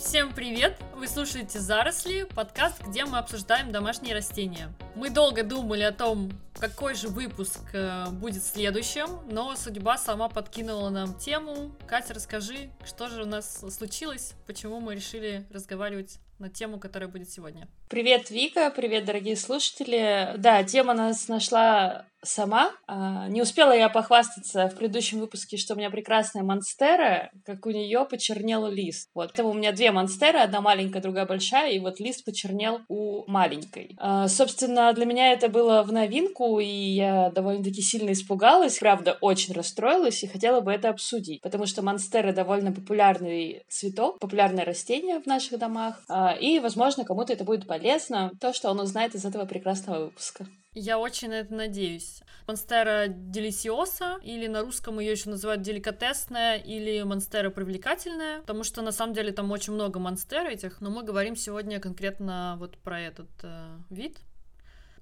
Всем 0.00 0.32
привет! 0.32 0.78
Вы 0.96 1.06
слушаете 1.06 1.60
«Заросли»— 1.60 2.24
подкаст, 2.34 2.82
где 2.86 3.04
мы 3.04 3.18
обсуждаем 3.18 3.70
домашние 3.70 4.14
растения. 4.14 4.72
Мы 4.96 5.10
долго 5.10 5.44
думали 5.44 5.82
о 5.82 5.92
том, 5.92 6.30
какой 6.58 6.94
же 6.94 7.08
выпуск 7.08 7.60
э, 7.74 8.06
будет 8.10 8.42
следующим, 8.42 9.20
но 9.30 9.54
судьба 9.56 9.98
сама 9.98 10.30
подкинула 10.30 10.88
нам 10.88 11.12
тему. 11.18 11.76
Катя, 11.86 12.14
расскажи, 12.14 12.70
что 12.82 13.08
же 13.08 13.24
у 13.24 13.26
нас 13.26 13.62
случилось, 13.68 14.32
почему 14.46 14.80
мы 14.80 14.94
решили 14.94 15.46
разговаривать 15.52 16.18
на 16.38 16.48
тему, 16.48 16.80
которая 16.80 17.10
будет 17.10 17.30
сегодня. 17.30 17.68
Привет, 17.90 18.30
Вика, 18.30 18.72
привет, 18.74 19.04
дорогие 19.04 19.36
слушатели. 19.36 20.32
Да, 20.38 20.64
тема 20.64 20.94
нас 20.94 21.28
нашла 21.28 22.06
сама. 22.22 22.72
А, 22.86 23.28
не 23.28 23.42
успела 23.42 23.72
я 23.72 23.88
похвастаться 23.88 24.68
в 24.68 24.76
предыдущем 24.76 25.20
выпуске, 25.20 25.56
что 25.56 25.74
у 25.74 25.76
меня 25.76 25.90
прекрасная 25.90 26.42
монстера, 26.42 27.30
как 27.44 27.66
у 27.66 27.70
нее 27.70 28.06
почернел 28.08 28.66
лист. 28.66 29.08
Вот. 29.14 29.30
Это 29.32 29.44
у 29.44 29.52
меня 29.52 29.72
две 29.72 29.90
монстеры, 29.90 30.38
одна 30.38 30.60
маленькая, 30.60 31.00
другая 31.00 31.26
большая, 31.26 31.72
и 31.72 31.78
вот 31.78 32.00
лист 32.00 32.24
почернел 32.24 32.80
у 32.88 33.24
маленькой. 33.30 33.96
А, 33.98 34.28
собственно, 34.28 34.92
для 34.92 35.06
меня 35.06 35.32
это 35.32 35.48
было 35.48 35.82
в 35.82 35.92
новинку, 35.92 36.60
и 36.60 36.66
я 36.66 37.30
довольно-таки 37.30 37.82
сильно 37.82 38.12
испугалась, 38.12 38.78
правда, 38.78 39.16
очень 39.20 39.54
расстроилась 39.54 40.22
и 40.22 40.28
хотела 40.28 40.60
бы 40.60 40.72
это 40.72 40.90
обсудить, 40.90 41.40
потому 41.40 41.66
что 41.66 41.82
монстера 41.82 42.32
довольно 42.32 42.72
популярный 42.72 43.64
цветок, 43.68 44.18
популярное 44.18 44.64
растение 44.64 45.20
в 45.20 45.26
наших 45.26 45.58
домах, 45.58 46.02
а, 46.08 46.32
и, 46.32 46.58
возможно, 46.58 47.04
кому-то 47.04 47.32
это 47.32 47.44
будет 47.44 47.66
полезно, 47.66 48.32
то, 48.40 48.52
что 48.52 48.70
он 48.70 48.80
узнает 48.80 49.14
из 49.14 49.24
этого 49.24 49.44
прекрасного 49.44 50.04
выпуска. 50.04 50.46
Я 50.72 51.00
очень 51.00 51.30
на 51.30 51.40
это 51.40 51.52
надеюсь. 51.52 52.22
Монстера 52.46 53.08
делисиоса, 53.08 54.20
или 54.22 54.46
на 54.46 54.62
русском 54.62 55.00
ее 55.00 55.10
еще 55.10 55.28
называют 55.28 55.62
деликатесная, 55.62 56.58
или 56.58 57.02
монстера 57.02 57.50
привлекательная, 57.50 58.40
потому 58.42 58.62
что 58.62 58.80
на 58.80 58.92
самом 58.92 59.12
деле 59.12 59.32
там 59.32 59.50
очень 59.50 59.72
много 59.72 59.98
монстер 59.98 60.46
этих, 60.46 60.80
но 60.80 60.90
мы 60.90 61.02
говорим 61.02 61.34
сегодня 61.34 61.80
конкретно 61.80 62.54
вот 62.60 62.78
про 62.78 63.00
этот 63.00 63.30
э, 63.42 63.78
вид. 63.90 64.18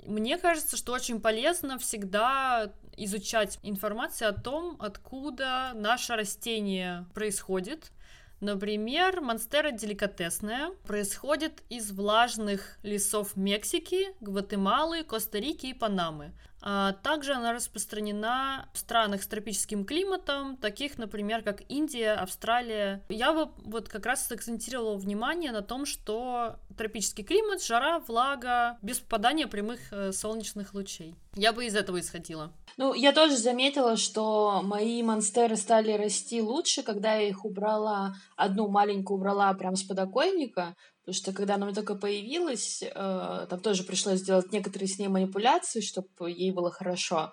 Мне 0.06 0.39
кажется, 0.39 0.78
что 0.78 0.93
очень 0.93 1.20
полезно 1.20 1.78
всегда 1.78 2.73
изучать 2.97 3.59
информацию 3.62 4.31
о 4.31 4.33
том, 4.33 4.77
откуда 4.81 5.73
наше 5.75 6.17
растение 6.17 7.05
происходит, 7.12 7.93
Например, 8.41 9.20
монстера 9.20 9.72
деликатесная 9.72 10.70
происходит 10.86 11.64
из 11.69 11.91
влажных 11.91 12.78
лесов 12.84 13.34
Мексики, 13.34 14.14
Гватемалы, 14.20 15.03
Коста-Рики 15.03 15.67
и 15.67 15.75
Панамы. 15.75 16.33
А 16.61 16.92
также 16.92 17.33
она 17.33 17.53
распространена 17.53 18.69
в 18.73 18.78
странах 18.78 19.23
с 19.23 19.27
тропическим 19.27 19.84
климатом, 19.84 20.56
таких, 20.56 20.98
например, 20.98 21.42
как 21.42 21.62
Индия, 21.69 22.12
Австралия. 22.12 23.03
Я 23.09 23.33
бы 23.33 23.50
вот 23.65 23.89
как 23.89 24.06
раз 24.06 24.31
акцентировала 24.31 24.97
внимание 24.97 25.53
на 25.53 25.62
том, 25.62 25.87
что 25.87 26.56
тропический 26.77 27.25
климат, 27.25 27.62
жара, 27.62 28.00
влага, 28.00 28.78
без 28.83 29.00
попадания 29.00 29.47
прямых 29.47 29.92
э, 29.92 30.12
солнечных 30.12 30.75
лучей. 30.75 31.15
Я 31.34 31.53
бы 31.53 31.67
из 31.67 31.77
этого 31.77 32.00
исходила. 32.00 32.53
Ну, 32.77 32.95
я 32.95 33.12
тоже 33.12 33.37
заметила, 33.37 33.97
что 33.97 34.61
мои 34.62 35.03
монстеры 35.03 35.56
стали 35.56 35.93
расти 35.93 36.41
лучше, 36.41 36.83
когда 36.83 37.15
я 37.15 37.28
их 37.28 37.45
убрала, 37.45 38.15
одну 38.37 38.69
маленькую 38.69 39.19
убрала 39.19 39.53
прямо 39.55 39.77
с 39.77 39.83
подоконника, 39.83 40.77
потому 41.09 41.23
что 41.23 41.33
когда 41.33 41.55
она 41.55 41.73
только 41.73 41.95
появилась, 41.95 42.83
э, 42.83 43.47
там 43.48 43.61
тоже 43.61 43.83
пришлось 43.83 44.19
сделать 44.19 44.53
некоторые 44.53 44.89
с 44.89 44.98
ней 44.98 45.09
манипуляции, 45.09 45.81
чтобы 45.81 46.31
ей 46.31 46.50
было 46.50 46.70
хорошо, 46.70 47.33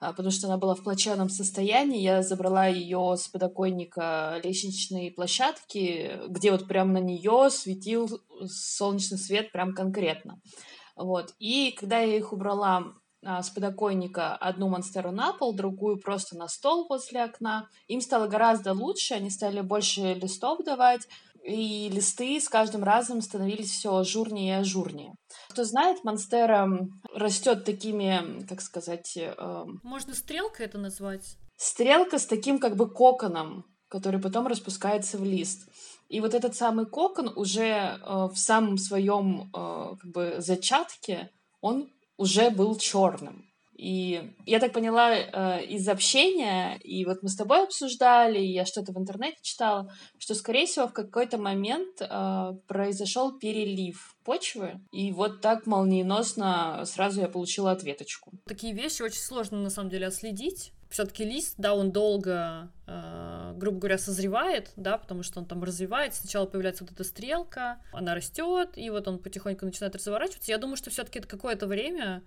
э, 0.00 0.12
потому 0.16 0.30
что 0.30 0.46
она 0.46 0.58
была 0.58 0.76
в 0.76 0.84
плачевном 0.84 1.28
состоянии. 1.28 2.00
Я 2.00 2.22
забрала 2.22 2.68
ее 2.68 3.16
с 3.18 3.26
подоконника 3.26 4.40
лестничной 4.44 5.10
площадки, 5.10 6.20
где 6.28 6.52
вот 6.52 6.68
прямо 6.68 6.92
на 6.92 6.98
нее 6.98 7.50
светил 7.50 8.08
солнечный 8.46 9.18
свет 9.18 9.50
прям 9.50 9.74
конкретно. 9.74 10.40
Вот. 10.94 11.34
И 11.40 11.74
когда 11.76 11.98
я 11.98 12.16
их 12.16 12.32
убрала 12.32 12.94
а, 13.22 13.42
с 13.42 13.50
подоконника 13.50 14.34
одну 14.34 14.68
монстеру 14.68 15.10
на 15.10 15.34
пол, 15.34 15.52
другую 15.52 15.98
просто 15.98 16.38
на 16.38 16.48
стол 16.48 16.86
возле 16.88 17.24
окна. 17.24 17.68
Им 17.86 18.00
стало 18.00 18.28
гораздо 18.28 18.72
лучше, 18.72 19.14
они 19.14 19.28
стали 19.28 19.60
больше 19.60 20.14
листов 20.14 20.64
давать, 20.64 21.06
и 21.44 21.88
листы 21.88 22.40
с 22.40 22.48
каждым 22.48 22.84
разом 22.84 23.22
становились 23.22 23.70
все 23.70 23.96
ажурнее 23.96 24.58
и 24.58 24.60
ажурнее. 24.60 25.14
Кто 25.48 25.64
знает, 25.64 26.04
монстера 26.04 26.68
растет 27.14 27.64
такими, 27.64 28.46
как 28.46 28.60
сказать... 28.60 29.16
Э... 29.16 29.64
Можно 29.82 30.14
стрелкой 30.14 30.66
это 30.66 30.78
назвать? 30.78 31.36
Стрелка 31.56 32.18
с 32.18 32.26
таким 32.26 32.58
как 32.58 32.76
бы 32.76 32.90
коконом, 32.90 33.64
который 33.88 34.20
потом 34.20 34.46
распускается 34.46 35.18
в 35.18 35.24
лист. 35.24 35.68
И 36.08 36.20
вот 36.20 36.34
этот 36.34 36.56
самый 36.56 36.86
кокон 36.86 37.32
уже 37.36 37.62
э, 37.62 38.28
в 38.32 38.36
самом 38.36 38.78
своем 38.78 39.50
э, 39.54 39.96
как 40.00 40.10
бы 40.10 40.34
зачатке, 40.38 41.30
он 41.60 41.92
уже 42.16 42.50
был 42.50 42.76
черным. 42.76 43.49
И 43.80 44.34
я 44.44 44.60
так 44.60 44.74
поняла 44.74 45.14
э, 45.14 45.64
из 45.64 45.88
общения, 45.88 46.76
и 46.84 47.06
вот 47.06 47.22
мы 47.22 47.30
с 47.30 47.34
тобой 47.34 47.62
обсуждали, 47.62 48.38
и 48.38 48.52
я 48.52 48.66
что-то 48.66 48.92
в 48.92 48.98
интернете 48.98 49.38
читала, 49.40 49.90
что, 50.18 50.34
скорее 50.34 50.66
всего, 50.66 50.86
в 50.86 50.92
какой-то 50.92 51.38
момент 51.38 52.02
э, 52.02 52.52
произошел 52.66 53.38
перелив 53.38 54.16
почвы, 54.22 54.82
и 54.92 55.12
вот 55.12 55.40
так 55.40 55.66
молниеносно 55.66 56.82
сразу 56.84 57.22
я 57.22 57.28
получила 57.28 57.70
ответочку. 57.70 58.32
Такие 58.46 58.74
вещи 58.74 59.00
очень 59.00 59.20
сложно, 59.20 59.56
на 59.58 59.70
самом 59.70 59.88
деле, 59.88 60.08
отследить. 60.08 60.72
Все-таки 60.90 61.24
лист, 61.24 61.54
да, 61.56 61.74
он 61.74 61.90
долго, 61.90 62.70
э, 62.86 63.54
грубо 63.56 63.78
говоря, 63.78 63.96
созревает, 63.96 64.72
да, 64.76 64.98
потому 64.98 65.22
что 65.22 65.40
он 65.40 65.46
там 65.46 65.64
развивается. 65.64 66.20
Сначала 66.20 66.44
появляется 66.44 66.84
вот 66.84 66.92
эта 66.92 67.02
стрелка, 67.02 67.80
она 67.94 68.14
растет, 68.14 68.76
и 68.76 68.90
вот 68.90 69.08
он 69.08 69.20
потихоньку 69.20 69.64
начинает 69.64 69.96
разворачиваться. 69.96 70.52
Я 70.52 70.58
думаю, 70.58 70.76
что 70.76 70.90
все-таки 70.90 71.18
это 71.20 71.28
какое-то 71.28 71.66
время 71.66 72.22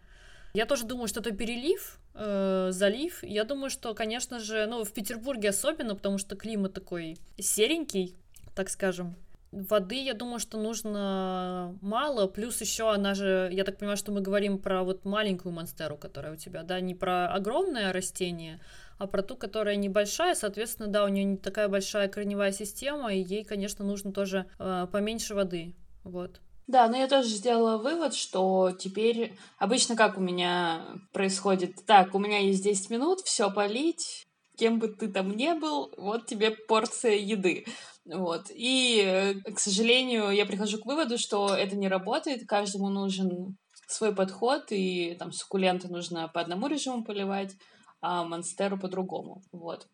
я 0.54 0.66
тоже 0.68 0.86
думаю, 0.86 1.08
что 1.08 1.20
это 1.20 1.32
перелив, 1.32 2.00
э, 2.14 2.68
залив. 2.72 3.24
Я 3.24 3.44
думаю, 3.44 3.72
что, 3.72 3.94
конечно 3.96 4.40
же, 4.40 4.68
ну, 4.68 4.84
в 4.84 4.92
Петербурге 4.94 5.50
особенно, 5.50 5.96
потому 5.96 6.20
что 6.20 6.36
климат 6.36 6.74
такой 6.74 7.18
серенький, 7.40 8.16
так 8.56 8.70
скажем. 8.70 9.16
Воды, 9.52 10.04
я 10.04 10.14
думаю, 10.14 10.40
что 10.40 10.60
нужно 10.60 11.76
мало, 11.82 12.28
плюс 12.28 12.62
еще 12.62 12.92
она 12.92 13.14
же, 13.14 13.50
я 13.52 13.64
так 13.64 13.78
понимаю, 13.78 13.98
что 13.98 14.12
мы 14.12 14.22
говорим 14.22 14.58
про 14.58 14.84
вот 14.84 15.06
маленькую 15.06 15.54
монстеру, 15.54 15.96
которая 15.96 16.34
у 16.34 16.36
тебя, 16.36 16.64
да, 16.64 16.80
не 16.80 16.96
про 16.96 17.32
огромное 17.32 17.94
растение, 17.94 18.60
а 18.98 19.06
про 19.08 19.22
ту, 19.22 19.36
которая 19.36 19.76
небольшая, 19.76 20.34
соответственно, 20.34 20.88
да, 20.88 21.04
у 21.06 21.08
нее 21.08 21.24
не 21.24 21.38
такая 21.38 21.68
большая 21.68 22.08
корневая 22.08 22.52
система, 22.52 23.14
и 23.14 23.22
ей, 23.22 23.44
конечно, 23.44 23.86
нужно 23.86 24.12
тоже 24.12 24.48
э, 24.58 24.88
поменьше 24.92 25.36
воды, 25.36 25.76
вот. 26.04 26.42
Да, 26.68 26.88
но 26.88 26.98
я 26.98 27.08
тоже 27.08 27.28
сделала 27.28 27.78
вывод, 27.78 28.14
что 28.14 28.72
теперь 28.72 29.38
обычно 29.58 29.96
как 29.96 30.18
у 30.18 30.22
меня 30.22 30.86
происходит, 31.12 31.86
так, 31.86 32.16
у 32.16 32.20
меня 32.20 32.40
есть 32.40 32.64
10 32.64 32.90
минут, 32.90 33.20
все 33.22 33.52
полить, 33.52 34.26
кем 34.58 34.80
бы 34.80 34.88
ты 34.88 35.10
там 35.10 35.32
ни 35.32 35.52
был, 35.60 35.94
вот 35.98 36.26
тебе 36.26 36.52
порция 36.52 37.16
еды. 37.16 37.66
Вот. 38.06 38.46
И, 38.50 39.02
э, 39.06 39.34
к 39.52 39.60
сожалению, 39.60 40.30
я 40.32 40.46
прихожу 40.46 40.78
к 40.80 40.86
выводу, 40.86 41.18
что 41.18 41.54
это 41.54 41.76
не 41.76 41.88
работает, 41.88 42.48
каждому 42.48 42.90
нужен 42.90 43.58
свой 43.88 44.14
подход, 44.16 44.66
и 44.70 45.16
там 45.20 45.32
суккуленты 45.32 45.88
нужно 45.88 46.28
по 46.28 46.42
одному 46.42 46.68
режиму 46.68 47.04
поливать, 47.04 47.56
а 48.02 48.24
монстеру 48.24 48.78
по-другому. 48.78 49.42
Вот. 49.52 49.88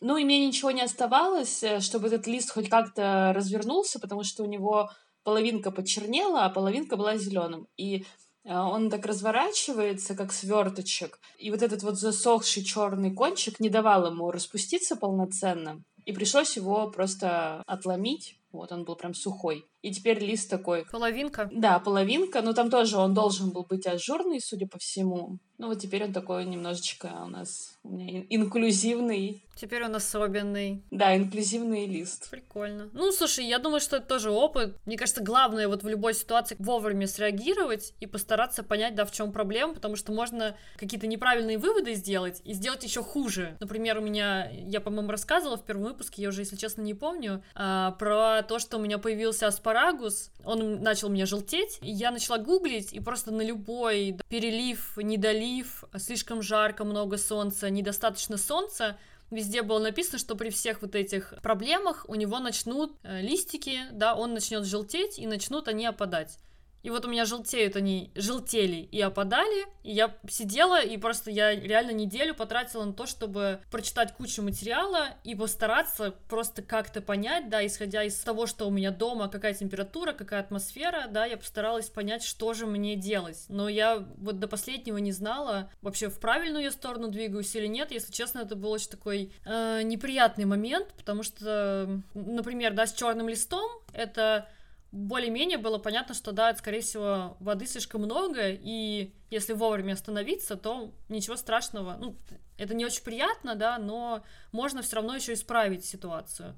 Ну 0.00 0.16
и 0.16 0.24
мне 0.24 0.46
ничего 0.46 0.70
не 0.70 0.82
оставалось, 0.82 1.62
э, 1.62 1.80
чтобы 1.80 2.08
этот 2.08 2.26
лист 2.26 2.50
хоть 2.50 2.68
как-то 2.68 3.32
развернулся, 3.34 3.98
потому 3.98 4.24
что 4.24 4.42
у 4.42 4.46
него 4.46 4.90
половинка 5.24 5.70
почернела, 5.70 6.44
а 6.44 6.50
половинка 6.50 6.96
была 6.96 7.16
зеленым. 7.16 7.66
И 7.76 8.04
э, 8.44 8.54
он 8.54 8.90
так 8.90 9.04
разворачивается, 9.06 10.14
как 10.14 10.32
сверточек. 10.32 11.18
И 11.38 11.50
вот 11.50 11.62
этот 11.62 11.82
вот 11.82 11.98
засохший 11.98 12.62
черный 12.62 13.12
кончик 13.12 13.58
не 13.58 13.70
давал 13.70 14.06
ему 14.06 14.30
распуститься 14.30 14.96
полноценно. 14.96 15.82
И 16.04 16.12
пришлось 16.12 16.56
его 16.56 16.90
просто 16.90 17.62
отломить. 17.66 18.38
Вот 18.58 18.72
он 18.72 18.84
был 18.84 18.96
прям 18.96 19.14
сухой. 19.14 19.66
И 19.82 19.92
теперь 19.92 20.18
лист 20.18 20.48
такой. 20.48 20.86
Половинка? 20.90 21.50
Да, 21.52 21.78
половинка. 21.78 22.40
Но 22.42 22.52
там 22.52 22.70
тоже 22.70 22.96
он 22.96 23.12
должен 23.12 23.50
был 23.50 23.64
быть 23.64 23.86
ажурный, 23.86 24.40
судя 24.40 24.66
по 24.66 24.78
всему. 24.78 25.38
Ну 25.58 25.68
вот 25.68 25.78
теперь 25.78 26.04
он 26.04 26.12
такой 26.12 26.44
немножечко 26.46 27.12
у 27.24 27.28
нас 27.28 27.78
у 27.84 27.90
меня 27.90 28.24
инклюзивный. 28.28 29.44
Теперь 29.54 29.84
он 29.84 29.94
особенный. 29.94 30.82
Да, 30.90 31.16
инклюзивный 31.16 31.86
лист. 31.86 32.28
Прикольно. 32.30 32.90
Ну, 32.92 33.12
слушай, 33.12 33.46
я 33.46 33.60
думаю, 33.60 33.80
что 33.80 33.98
это 33.98 34.06
тоже 34.06 34.30
опыт. 34.30 34.76
Мне 34.84 34.96
кажется, 34.96 35.22
главное 35.22 35.68
вот 35.68 35.84
в 35.84 35.88
любой 35.88 36.14
ситуации 36.14 36.56
вовремя 36.58 37.06
среагировать 37.06 37.94
и 38.00 38.06
постараться 38.06 38.64
понять, 38.64 38.96
да, 38.96 39.04
в 39.04 39.12
чем 39.12 39.30
проблема, 39.30 39.74
потому 39.74 39.94
что 39.94 40.12
можно 40.12 40.56
какие-то 40.76 41.06
неправильные 41.06 41.58
выводы 41.58 41.94
сделать 41.94 42.40
и 42.44 42.52
сделать 42.52 42.82
еще 42.82 43.04
хуже. 43.04 43.56
Например, 43.60 43.98
у 43.98 44.00
меня, 44.00 44.50
я, 44.50 44.80
по-моему, 44.80 45.10
рассказывала 45.10 45.56
в 45.56 45.64
первом 45.64 45.84
выпуске, 45.84 46.22
я 46.22 46.30
уже, 46.30 46.40
если 46.40 46.56
честно, 46.56 46.82
не 46.82 46.94
помню, 46.94 47.44
а, 47.54 47.92
про 47.92 48.42
то, 48.44 48.58
что 48.58 48.76
у 48.76 48.80
меня 48.80 48.98
появился 48.98 49.46
аспарагус, 49.46 50.30
он 50.44 50.82
начал 50.82 51.08
меня 51.08 51.26
желтеть, 51.26 51.78
и 51.82 51.90
я 51.90 52.10
начала 52.10 52.38
гуглить, 52.38 52.92
и 52.92 53.00
просто 53.00 53.30
на 53.30 53.42
любой 53.42 54.18
перелив, 54.28 54.96
недолив, 54.96 55.84
слишком 55.98 56.42
жарко, 56.42 56.84
много 56.84 57.18
солнца, 57.18 57.70
недостаточно 57.70 58.36
солнца, 58.36 58.96
везде 59.30 59.62
было 59.62 59.78
написано, 59.78 60.18
что 60.18 60.36
при 60.36 60.50
всех 60.50 60.82
вот 60.82 60.94
этих 60.94 61.34
проблемах 61.42 62.04
у 62.08 62.14
него 62.14 62.38
начнут 62.38 62.96
э, 63.02 63.20
листики, 63.20 63.80
да, 63.92 64.14
он 64.14 64.34
начнет 64.34 64.64
желтеть 64.64 65.18
и 65.18 65.26
начнут 65.26 65.68
они 65.68 65.86
опадать. 65.86 66.38
И 66.84 66.90
вот 66.90 67.06
у 67.06 67.08
меня 67.08 67.24
желтеют 67.24 67.76
они, 67.76 68.10
желтели 68.14 68.76
и 68.92 69.00
опадали, 69.00 69.66
и 69.82 69.92
я 69.92 70.14
сидела, 70.28 70.82
и 70.82 70.98
просто 70.98 71.30
я 71.30 71.54
реально 71.54 71.92
неделю 71.92 72.34
потратила 72.34 72.84
на 72.84 72.92
то, 72.92 73.06
чтобы 73.06 73.60
прочитать 73.70 74.12
кучу 74.12 74.42
материала 74.42 75.08
и 75.24 75.34
постараться 75.34 76.14
просто 76.28 76.60
как-то 76.60 77.00
понять, 77.00 77.48
да, 77.48 77.66
исходя 77.66 78.04
из 78.04 78.16
того, 78.18 78.46
что 78.46 78.66
у 78.66 78.70
меня 78.70 78.90
дома, 78.90 79.28
какая 79.28 79.54
температура, 79.54 80.12
какая 80.12 80.40
атмосфера, 80.40 81.06
да, 81.08 81.24
я 81.24 81.38
постаралась 81.38 81.88
понять, 81.88 82.22
что 82.22 82.52
же 82.52 82.66
мне 82.66 82.96
делать. 82.96 83.46
Но 83.48 83.70
я 83.70 84.04
вот 84.18 84.38
до 84.38 84.46
последнего 84.46 84.98
не 84.98 85.12
знала, 85.12 85.70
вообще 85.80 86.10
в 86.10 86.20
правильную 86.20 86.64
я 86.64 86.70
сторону 86.70 87.08
двигаюсь 87.08 87.56
или 87.56 87.66
нет. 87.66 87.92
Если 87.92 88.12
честно, 88.12 88.40
это 88.40 88.56
был 88.56 88.70
очень 88.70 88.90
такой 88.90 89.32
э, 89.46 89.80
неприятный 89.82 90.44
момент, 90.44 90.88
потому 90.98 91.22
что, 91.22 91.98
например, 92.12 92.74
да, 92.74 92.86
с 92.86 92.92
черным 92.92 93.30
листом 93.30 93.70
это 93.94 94.46
более-менее 94.94 95.58
было 95.58 95.78
понятно, 95.78 96.14
что 96.14 96.32
да, 96.32 96.54
скорее 96.54 96.80
всего, 96.80 97.36
воды 97.40 97.66
слишком 97.66 98.02
много, 98.02 98.48
и 98.48 99.12
если 99.28 99.52
вовремя 99.52 99.94
остановиться, 99.94 100.56
то 100.56 100.92
ничего 101.08 101.36
страшного. 101.36 101.96
Ну, 101.98 102.16
это 102.56 102.74
не 102.74 102.84
очень 102.84 103.02
приятно, 103.02 103.56
да, 103.56 103.78
но 103.78 104.24
можно 104.52 104.82
все 104.82 104.96
равно 104.96 105.16
еще 105.16 105.32
исправить 105.32 105.84
ситуацию. 105.84 106.56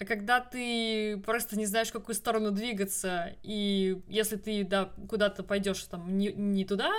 А 0.00 0.04
когда 0.04 0.40
ты 0.40 1.16
просто 1.24 1.56
не 1.56 1.66
знаешь, 1.66 1.88
в 1.88 1.92
какую 1.92 2.16
сторону 2.16 2.50
двигаться, 2.50 3.36
и 3.44 4.02
если 4.08 4.36
ты, 4.36 4.64
да, 4.64 4.90
куда-то 5.08 5.44
пойдешь 5.44 5.84
там 5.84 6.18
не, 6.18 6.32
не 6.32 6.64
туда, 6.64 6.92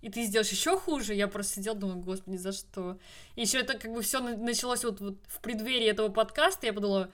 и 0.00 0.10
ты 0.10 0.24
сделаешь 0.24 0.50
еще 0.50 0.76
хуже, 0.76 1.14
я 1.14 1.28
просто 1.28 1.54
сидел, 1.54 1.76
думаю, 1.76 2.00
господи, 2.00 2.36
за 2.36 2.50
что? 2.50 2.98
И 3.36 3.42
еще 3.42 3.60
это 3.60 3.78
как 3.78 3.92
бы 3.92 4.02
все 4.02 4.18
началось 4.18 4.82
вот, 4.82 5.00
вот 5.00 5.18
в 5.28 5.40
преддверии 5.40 5.86
этого 5.86 6.08
подкаста, 6.08 6.66
я 6.66 6.72
подумала, 6.72 7.12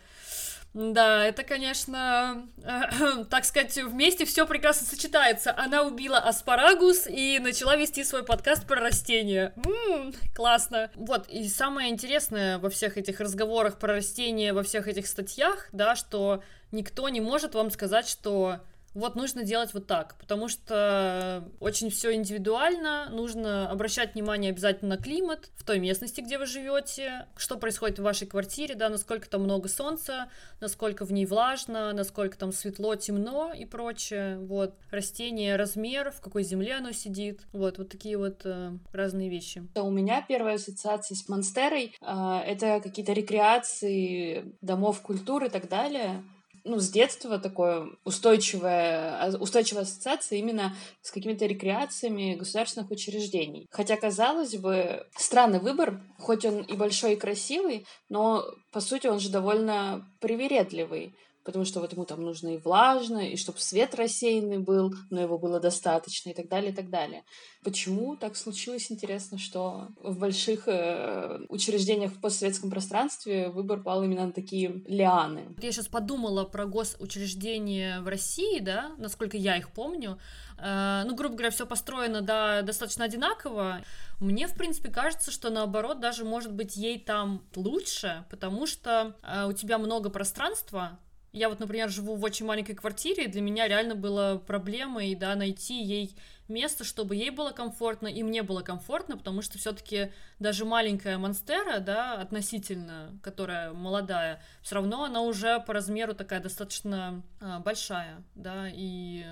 да, 0.74 1.24
это, 1.24 1.44
конечно, 1.44 2.46
так 3.30 3.44
сказать, 3.44 3.76
вместе 3.76 4.24
все 4.24 4.46
прекрасно 4.46 4.86
сочетается. 4.86 5.54
Она 5.56 5.82
убила 5.82 6.18
аспарагус 6.18 7.06
и 7.06 7.38
начала 7.38 7.76
вести 7.76 8.04
свой 8.04 8.22
подкаст 8.22 8.66
про 8.66 8.80
растения. 8.80 9.52
М-м, 9.56 10.12
классно. 10.34 10.90
Вот, 10.94 11.26
и 11.28 11.48
самое 11.48 11.90
интересное 11.90 12.58
во 12.58 12.70
всех 12.70 12.98
этих 12.98 13.20
разговорах 13.20 13.78
про 13.78 13.94
растения, 13.94 14.52
во 14.52 14.62
всех 14.62 14.88
этих 14.88 15.06
статьях, 15.06 15.68
да, 15.72 15.96
что 15.96 16.42
никто 16.70 17.08
не 17.08 17.20
может 17.20 17.54
вам 17.54 17.70
сказать, 17.70 18.06
что 18.06 18.60
вот 18.98 19.14
нужно 19.14 19.44
делать 19.44 19.72
вот 19.74 19.86
так, 19.86 20.16
потому 20.18 20.48
что 20.48 21.48
очень 21.60 21.90
все 21.90 22.14
индивидуально, 22.14 23.08
нужно 23.10 23.70
обращать 23.70 24.14
внимание 24.14 24.50
обязательно 24.50 24.96
на 24.96 25.02
климат 25.02 25.50
в 25.56 25.64
той 25.64 25.78
местности, 25.78 26.20
где 26.20 26.38
вы 26.38 26.46
живете, 26.46 27.26
что 27.36 27.56
происходит 27.56 27.98
в 27.98 28.02
вашей 28.02 28.26
квартире, 28.26 28.74
да, 28.74 28.88
насколько 28.88 29.28
там 29.28 29.42
много 29.42 29.68
солнца, 29.68 30.30
насколько 30.60 31.04
в 31.04 31.12
ней 31.12 31.26
влажно, 31.26 31.92
насколько 31.92 32.36
там 32.36 32.52
светло, 32.52 32.96
темно 32.96 33.52
и 33.52 33.64
прочее, 33.64 34.38
вот, 34.38 34.74
растение, 34.90 35.56
размер, 35.56 36.10
в 36.10 36.20
какой 36.20 36.42
земле 36.42 36.74
оно 36.74 36.92
сидит, 36.92 37.42
вот, 37.52 37.78
вот 37.78 37.88
такие 37.88 38.18
вот 38.18 38.42
э, 38.44 38.72
разные 38.92 39.28
вещи. 39.28 39.66
У 39.74 39.90
меня 39.90 40.24
первая 40.26 40.56
ассоциация 40.56 41.14
с 41.14 41.28
Монстерой 41.28 41.94
э, 42.00 42.38
это 42.46 42.80
какие-то 42.80 43.12
рекреации 43.12 44.54
домов 44.60 45.00
культуры 45.02 45.46
и 45.46 45.50
так 45.50 45.68
далее, 45.68 46.24
ну, 46.68 46.78
с 46.78 46.90
детства 46.90 47.38
такое 47.38 47.88
устойчивая, 48.04 49.22
а, 49.22 49.36
устойчивая 49.38 49.82
ассоциация 49.82 50.38
именно 50.38 50.76
с 51.02 51.10
какими-то 51.10 51.46
рекреациями 51.46 52.34
государственных 52.34 52.90
учреждений. 52.90 53.66
Хотя, 53.70 53.96
казалось 53.96 54.56
бы, 54.56 55.06
странный 55.16 55.60
выбор, 55.60 56.00
хоть 56.18 56.44
он 56.44 56.62
и 56.62 56.74
большой, 56.74 57.14
и 57.14 57.16
красивый, 57.16 57.86
но, 58.08 58.44
по 58.72 58.80
сути, 58.80 59.06
он 59.06 59.18
же 59.18 59.30
довольно 59.30 60.06
привередливый 60.20 61.14
потому 61.48 61.64
что 61.64 61.80
вот 61.80 61.94
ему 61.94 62.04
там 62.04 62.20
нужно 62.20 62.48
и 62.48 62.58
влажно, 62.58 63.26
и 63.26 63.38
чтобы 63.38 63.58
свет 63.58 63.94
рассеянный 63.94 64.58
был, 64.58 64.92
но 65.08 65.18
его 65.18 65.38
было 65.38 65.58
достаточно, 65.58 66.28
и 66.28 66.34
так 66.34 66.46
далее, 66.46 66.72
и 66.72 66.74
так 66.74 66.90
далее. 66.90 67.24
Почему 67.64 68.16
так 68.16 68.36
случилось, 68.36 68.92
интересно, 68.92 69.38
что 69.38 69.88
в 70.02 70.18
больших 70.18 70.68
э, 70.68 71.40
учреждениях 71.48 72.12
в 72.12 72.20
постсоветском 72.20 72.68
пространстве 72.68 73.48
выбор 73.48 73.82
пал 73.82 74.02
именно 74.02 74.26
на 74.26 74.32
такие 74.32 74.82
лианы? 74.86 75.56
Я 75.62 75.72
сейчас 75.72 75.86
подумала 75.86 76.44
про 76.44 76.66
госучреждения 76.66 78.02
в 78.02 78.08
России, 78.08 78.58
да, 78.60 78.90
насколько 78.98 79.38
я 79.38 79.56
их 79.56 79.70
помню, 79.70 80.18
э, 80.58 81.02
ну, 81.06 81.14
грубо 81.14 81.34
говоря, 81.34 81.50
все 81.50 81.64
построено, 81.64 82.20
да, 82.20 82.60
достаточно 82.60 83.06
одинаково. 83.06 83.80
Мне, 84.20 84.48
в 84.48 84.54
принципе, 84.54 84.90
кажется, 84.90 85.30
что 85.30 85.48
наоборот, 85.48 85.98
даже 85.98 86.26
может 86.26 86.52
быть 86.52 86.76
ей 86.76 86.98
там 86.98 87.42
лучше, 87.56 88.26
потому 88.28 88.66
что 88.66 89.16
э, 89.22 89.46
у 89.48 89.54
тебя 89.54 89.78
много 89.78 90.10
пространства, 90.10 90.98
я 91.32 91.48
вот, 91.48 91.60
например, 91.60 91.90
живу 91.90 92.16
в 92.16 92.24
очень 92.24 92.46
маленькой 92.46 92.74
квартире, 92.74 93.24
и 93.24 93.28
для 93.28 93.40
меня 93.40 93.68
реально 93.68 93.94
было 93.94 94.42
проблемой, 94.46 95.14
да, 95.14 95.34
найти 95.34 95.82
ей 95.82 96.16
место, 96.48 96.84
чтобы 96.84 97.16
ей 97.16 97.30
было 97.30 97.50
комфортно, 97.50 98.06
и 98.06 98.22
мне 98.22 98.42
было 98.42 98.62
комфортно, 98.62 99.18
потому 99.18 99.42
что 99.42 99.58
все-таки 99.58 100.12
даже 100.38 100.64
маленькая 100.64 101.18
монстера, 101.18 101.80
да, 101.80 102.14
относительно, 102.14 103.18
которая 103.22 103.72
молодая, 103.72 104.42
все 104.62 104.76
равно 104.76 105.04
она 105.04 105.20
уже 105.20 105.60
по 105.60 105.74
размеру 105.74 106.14
такая 106.14 106.40
достаточно 106.40 107.22
а, 107.40 107.60
большая, 107.60 108.24
да, 108.34 108.68
и 108.72 109.26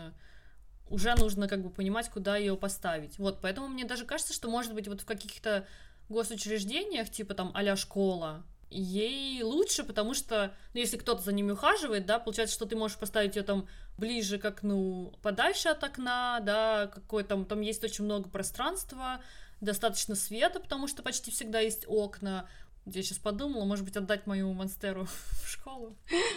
уже 0.90 1.14
нужно 1.14 1.48
как 1.48 1.62
бы 1.62 1.70
понимать, 1.70 2.10
куда 2.10 2.36
ее 2.36 2.56
поставить. 2.56 3.18
Вот, 3.18 3.40
поэтому 3.40 3.68
мне 3.68 3.84
даже 3.84 4.04
кажется, 4.04 4.34
что 4.34 4.50
может 4.50 4.74
быть 4.74 4.86
вот 4.86 5.00
в 5.00 5.06
каких-то 5.06 5.66
госучреждениях, 6.08 7.10
типа 7.10 7.34
там 7.34 7.50
а 7.54 7.76
школа, 7.76 8.44
ей 8.70 9.42
лучше, 9.42 9.84
потому 9.84 10.14
что, 10.14 10.54
ну, 10.74 10.80
если 10.80 10.96
кто-то 10.96 11.22
за 11.22 11.32
ними 11.32 11.52
ухаживает, 11.52 12.06
да, 12.06 12.18
получается, 12.18 12.54
что 12.54 12.66
ты 12.66 12.76
можешь 12.76 12.98
поставить 12.98 13.36
ее 13.36 13.42
там 13.42 13.68
ближе 13.98 14.38
к 14.38 14.44
окну, 14.44 15.12
подальше 15.22 15.68
от 15.68 15.82
окна, 15.82 16.40
да, 16.40 16.90
какое 16.92 17.24
там, 17.24 17.44
там 17.44 17.60
есть 17.60 17.84
очень 17.84 18.04
много 18.04 18.28
пространства, 18.28 19.20
достаточно 19.60 20.14
света, 20.14 20.60
потому 20.60 20.88
что 20.88 21.02
почти 21.02 21.30
всегда 21.30 21.60
есть 21.60 21.84
окна. 21.86 22.48
Я 22.86 23.02
сейчас 23.02 23.18
подумала, 23.18 23.64
может 23.64 23.84
быть, 23.84 23.96
отдать 23.96 24.26
мою 24.28 24.52
монстеру 24.52 25.08
в 25.42 25.48
школу. 25.48 25.96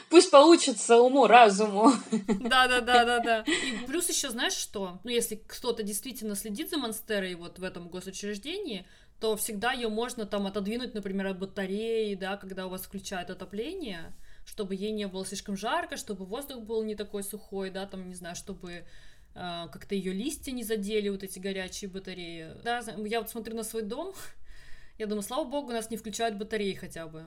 Пусть 0.10 0.32
получится 0.32 0.98
уму, 0.98 1.28
разуму. 1.28 1.92
Да, 2.12 2.68
да, 2.68 2.82
да, 2.82 3.06
да, 3.06 3.20
да. 3.20 3.42
И 3.42 3.86
плюс 3.86 4.10
еще 4.10 4.32
знаешь 4.32 4.54
что? 4.54 5.00
Ну, 5.04 5.12
если 5.12 5.36
кто-то 5.36 5.84
действительно 5.84 6.36
следит 6.36 6.72
за 6.72 6.78
монстерой 6.78 7.36
вот 7.36 7.60
в 7.60 7.64
этом 7.64 7.88
госучреждении, 7.88 8.88
то 9.20 9.36
всегда 9.36 9.74
ее 9.74 9.90
можно 9.90 10.26
там 10.26 10.48
отодвинуть, 10.48 10.94
например, 10.94 11.28
от 11.28 11.40
батареи, 11.40 12.16
да, 12.16 12.38
когда 12.38 12.68
у 12.68 12.70
вас 12.70 12.84
включают 12.84 13.30
отопление, 13.30 14.14
чтобы 14.46 14.76
ей 14.76 14.92
не 14.92 15.08
было 15.08 15.26
слишком 15.26 15.58
жарко, 15.58 15.98
чтобы 15.98 16.26
воздух 16.26 16.64
был 16.64 16.84
не 16.84 16.96
такой 16.96 17.24
сухой, 17.24 17.70
да, 17.70 17.86
там, 17.86 18.08
не 18.08 18.16
знаю, 18.16 18.36
чтобы 18.36 18.72
э, 18.72 18.84
как-то 19.34 19.94
ее 19.94 20.14
листья 20.14 20.52
не 20.52 20.64
задели, 20.64 21.10
вот 21.10 21.24
эти 21.24 21.38
горячие 21.38 21.90
батареи. 21.90 22.54
Да, 22.64 22.82
я 22.98 23.20
вот 23.20 23.30
смотрю 23.30 23.56
на 23.58 23.64
свой 23.64 23.82
дом, 23.82 24.14
я 24.98 25.06
думаю, 25.06 25.24
слава 25.24 25.44
богу, 25.44 25.70
у 25.70 25.74
нас 25.74 25.90
не 25.90 25.98
включают 25.98 26.38
батареи 26.38 26.74
хотя 26.74 27.08
бы. 27.08 27.26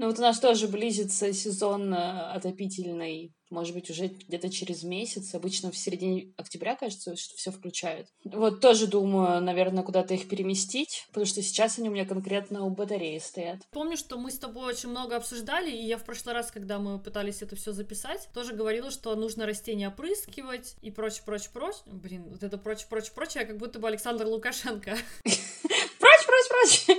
Ну 0.00 0.06
вот 0.06 0.18
у 0.18 0.22
нас 0.22 0.40
тоже 0.40 0.66
близится 0.66 1.30
сезон 1.34 1.92
э, 1.92 2.32
отопительный, 2.32 3.34
может 3.50 3.74
быть, 3.74 3.90
уже 3.90 4.06
где-то 4.06 4.48
через 4.48 4.82
месяц. 4.82 5.34
Обычно 5.34 5.70
в 5.70 5.76
середине 5.76 6.32
октября, 6.38 6.74
кажется, 6.74 7.16
что 7.16 7.36
все 7.36 7.50
включают. 7.50 8.08
Вот 8.24 8.62
тоже 8.62 8.86
думаю, 8.86 9.42
наверное, 9.42 9.84
куда-то 9.84 10.14
их 10.14 10.26
переместить, 10.26 11.04
потому 11.08 11.26
что 11.26 11.42
сейчас 11.42 11.78
они 11.78 11.90
у 11.90 11.92
меня 11.92 12.06
конкретно 12.06 12.64
у 12.64 12.70
батареи 12.70 13.18
стоят. 13.18 13.60
Помню, 13.72 13.98
что 13.98 14.16
мы 14.16 14.30
с 14.30 14.38
тобой 14.38 14.72
очень 14.72 14.88
много 14.88 15.16
обсуждали, 15.16 15.70
и 15.70 15.84
я 15.84 15.98
в 15.98 16.04
прошлый 16.06 16.34
раз, 16.34 16.50
когда 16.50 16.78
мы 16.78 16.98
пытались 16.98 17.42
это 17.42 17.54
все 17.54 17.72
записать, 17.72 18.30
тоже 18.32 18.54
говорила, 18.54 18.90
что 18.90 19.14
нужно 19.16 19.44
растения 19.44 19.88
опрыскивать 19.88 20.76
и 20.80 20.90
прочее, 20.90 21.24
прочее, 21.26 21.50
прочее. 21.52 21.82
Блин, 21.84 22.24
вот 22.30 22.42
это 22.42 22.56
прочее, 22.56 22.86
прочее, 22.88 23.12
прочее, 23.14 23.42
я 23.42 23.46
как 23.46 23.58
будто 23.58 23.78
бы 23.78 23.86
Александр 23.86 24.24
Лукашенко. 24.24 24.96
Прочь, 26.00 26.26
прочь, 26.26 26.86
прочь! 26.86 26.96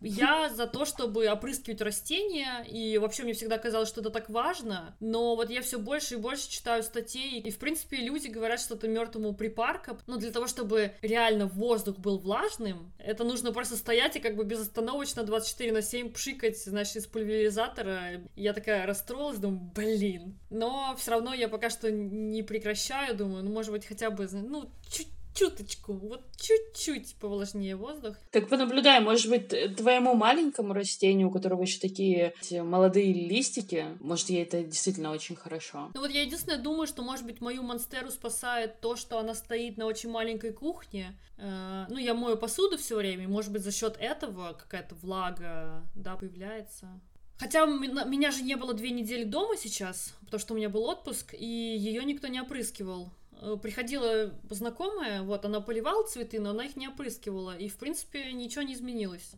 Я 0.00 0.48
за 0.48 0.66
то, 0.66 0.84
чтобы 0.84 1.26
опрыскивать 1.26 1.80
растения, 1.80 2.64
и 2.68 2.98
вообще 2.98 3.24
мне 3.24 3.32
всегда 3.32 3.58
казалось, 3.58 3.88
что 3.88 4.00
это 4.00 4.10
так 4.10 4.28
важно, 4.30 4.96
но 5.00 5.34
вот 5.34 5.50
я 5.50 5.60
все 5.62 5.78
больше 5.78 6.14
и 6.14 6.18
больше 6.18 6.48
читаю 6.50 6.82
статей, 6.82 7.40
и 7.40 7.50
в 7.50 7.58
принципе 7.58 7.96
люди 7.96 8.28
говорят, 8.28 8.60
что 8.60 8.74
это 8.74 8.88
мертвому 8.88 9.34
припарка, 9.34 9.98
но 10.06 10.16
для 10.16 10.30
того, 10.30 10.46
чтобы 10.46 10.92
реально 11.02 11.46
воздух 11.46 11.98
был 11.98 12.18
влажным, 12.18 12.92
это 12.98 13.24
нужно 13.24 13.52
просто 13.52 13.76
стоять 13.76 14.16
и 14.16 14.20
как 14.20 14.36
бы 14.36 14.44
безостановочно 14.44 15.24
24 15.24 15.72
на 15.72 15.82
7 15.82 16.12
пшикать, 16.12 16.58
значит, 16.62 16.96
из 16.96 17.06
пульверизатора. 17.06 18.22
Я 18.36 18.52
такая 18.52 18.86
расстроилась, 18.86 19.38
думаю, 19.38 19.70
блин. 19.74 20.38
Но 20.50 20.94
все 20.98 21.12
равно 21.12 21.34
я 21.34 21.48
пока 21.48 21.70
что 21.70 21.90
не 21.90 22.42
прекращаю, 22.42 23.16
думаю, 23.16 23.44
ну, 23.44 23.50
может 23.50 23.72
быть, 23.72 23.86
хотя 23.86 24.10
бы, 24.10 24.28
ну, 24.30 24.70
чуть 24.90 25.08
чуточку, 25.38 25.92
вот 25.92 26.22
чуть-чуть 26.36 27.14
повлажнее 27.16 27.76
воздух. 27.76 28.16
Так 28.30 28.48
понаблюдай, 28.48 29.00
может 29.00 29.28
быть, 29.28 29.76
твоему 29.76 30.14
маленькому 30.14 30.72
растению, 30.72 31.28
у 31.28 31.30
которого 31.30 31.62
еще 31.62 31.78
такие 31.78 32.34
молодые 32.50 33.12
листики, 33.12 33.86
может, 34.00 34.30
ей 34.30 34.42
это 34.42 34.62
действительно 34.62 35.12
очень 35.12 35.36
хорошо. 35.36 35.90
Ну 35.94 36.00
вот 36.00 36.10
я 36.10 36.22
единственное 36.22 36.58
думаю, 36.58 36.86
что, 36.86 37.02
может 37.02 37.24
быть, 37.24 37.40
мою 37.40 37.62
монстеру 37.62 38.10
спасает 38.10 38.80
то, 38.80 38.96
что 38.96 39.18
она 39.18 39.34
стоит 39.34 39.76
на 39.76 39.86
очень 39.86 40.10
маленькой 40.10 40.52
кухне. 40.52 41.18
Э, 41.36 41.86
ну, 41.88 41.98
я 41.98 42.14
мою 42.14 42.36
посуду 42.36 42.76
все 42.78 42.96
время, 42.96 43.28
может 43.28 43.52
быть, 43.52 43.62
за 43.62 43.72
счет 43.72 43.96
этого 44.00 44.54
какая-то 44.54 44.94
влага, 44.96 45.82
да, 45.94 46.16
появляется. 46.16 47.00
Хотя 47.38 47.66
меня 47.66 48.32
же 48.32 48.42
не 48.42 48.56
было 48.56 48.74
две 48.74 48.90
недели 48.90 49.22
дома 49.22 49.56
сейчас, 49.56 50.12
потому 50.24 50.40
что 50.40 50.54
у 50.54 50.56
меня 50.56 50.68
был 50.68 50.82
отпуск, 50.84 51.34
и 51.38 51.46
ее 51.46 52.04
никто 52.04 52.26
не 52.26 52.40
опрыскивал. 52.40 53.12
Э, 53.40 53.56
приходила 53.60 54.32
знакомая, 54.50 55.22
вот, 55.22 55.44
она 55.44 55.60
поливала 55.60 56.04
цветы, 56.06 56.40
но 56.40 56.50
она 56.50 56.64
их 56.64 56.76
не 56.76 56.88
опрыскивала, 56.88 57.56
и, 57.56 57.68
в 57.68 57.76
принципе, 57.76 58.32
ничего 58.32 58.62
не 58.62 58.74
изменилось. 58.74 59.32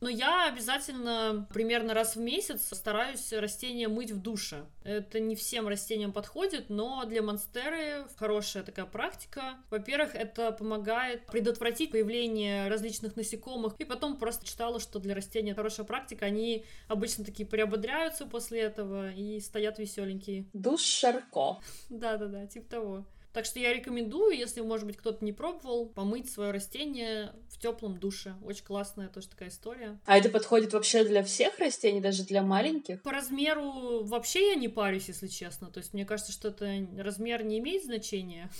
Но 0.00 0.08
я 0.08 0.48
обязательно 0.48 1.46
примерно 1.52 1.92
раз 1.92 2.16
в 2.16 2.20
месяц 2.20 2.70
стараюсь 2.72 3.34
растения 3.34 3.86
мыть 3.86 4.10
в 4.10 4.20
душе. 4.20 4.64
Это 4.82 5.20
не 5.20 5.36
всем 5.36 5.68
растениям 5.68 6.12
подходит, 6.12 6.70
но 6.70 7.04
для 7.04 7.20
монстеры 7.20 8.06
хорошая 8.16 8.62
такая 8.62 8.86
практика. 8.86 9.58
Во-первых, 9.68 10.14
это 10.14 10.52
помогает 10.52 11.26
предотвратить 11.26 11.90
появление 11.90 12.68
различных 12.68 13.14
насекомых. 13.16 13.74
И 13.78 13.84
потом 13.84 14.16
просто 14.16 14.46
читала, 14.46 14.80
что 14.80 15.00
для 15.00 15.14
растения 15.14 15.54
хорошая 15.54 15.84
практика. 15.84 16.24
Они 16.24 16.64
обычно 16.88 17.22
такие 17.22 17.46
приободряются 17.46 18.24
после 18.24 18.60
этого 18.60 19.12
и 19.12 19.38
стоят 19.38 19.78
веселенькие. 19.78 20.46
Душ 20.54 20.80
Шарко. 20.80 21.58
Да-да-да, 21.90 22.46
типа 22.46 22.70
того. 22.70 23.04
Так 23.32 23.44
что 23.44 23.60
я 23.60 23.72
рекомендую, 23.72 24.36
если, 24.36 24.60
может 24.60 24.86
быть, 24.86 24.96
кто-то 24.96 25.24
не 25.24 25.32
пробовал, 25.32 25.86
помыть 25.86 26.30
свое 26.30 26.50
растение 26.50 27.32
в 27.48 27.60
теплом 27.60 27.98
душе. 27.98 28.34
Очень 28.44 28.64
классная 28.64 29.08
тоже 29.08 29.28
такая 29.28 29.50
история. 29.50 30.00
А 30.04 30.18
это 30.18 30.30
подходит 30.30 30.72
вообще 30.72 31.04
для 31.04 31.22
всех 31.22 31.58
растений, 31.58 32.00
даже 32.00 32.24
для 32.24 32.42
маленьких? 32.42 33.02
По 33.02 33.12
размеру 33.12 34.02
вообще 34.04 34.50
я 34.50 34.54
не 34.56 34.68
парюсь, 34.68 35.08
если 35.08 35.28
честно. 35.28 35.70
То 35.70 35.78
есть 35.78 35.94
мне 35.94 36.04
кажется, 36.04 36.32
что 36.32 36.48
это 36.48 36.86
размер 36.98 37.44
не 37.44 37.58
имеет 37.60 37.84
значения. 37.84 38.50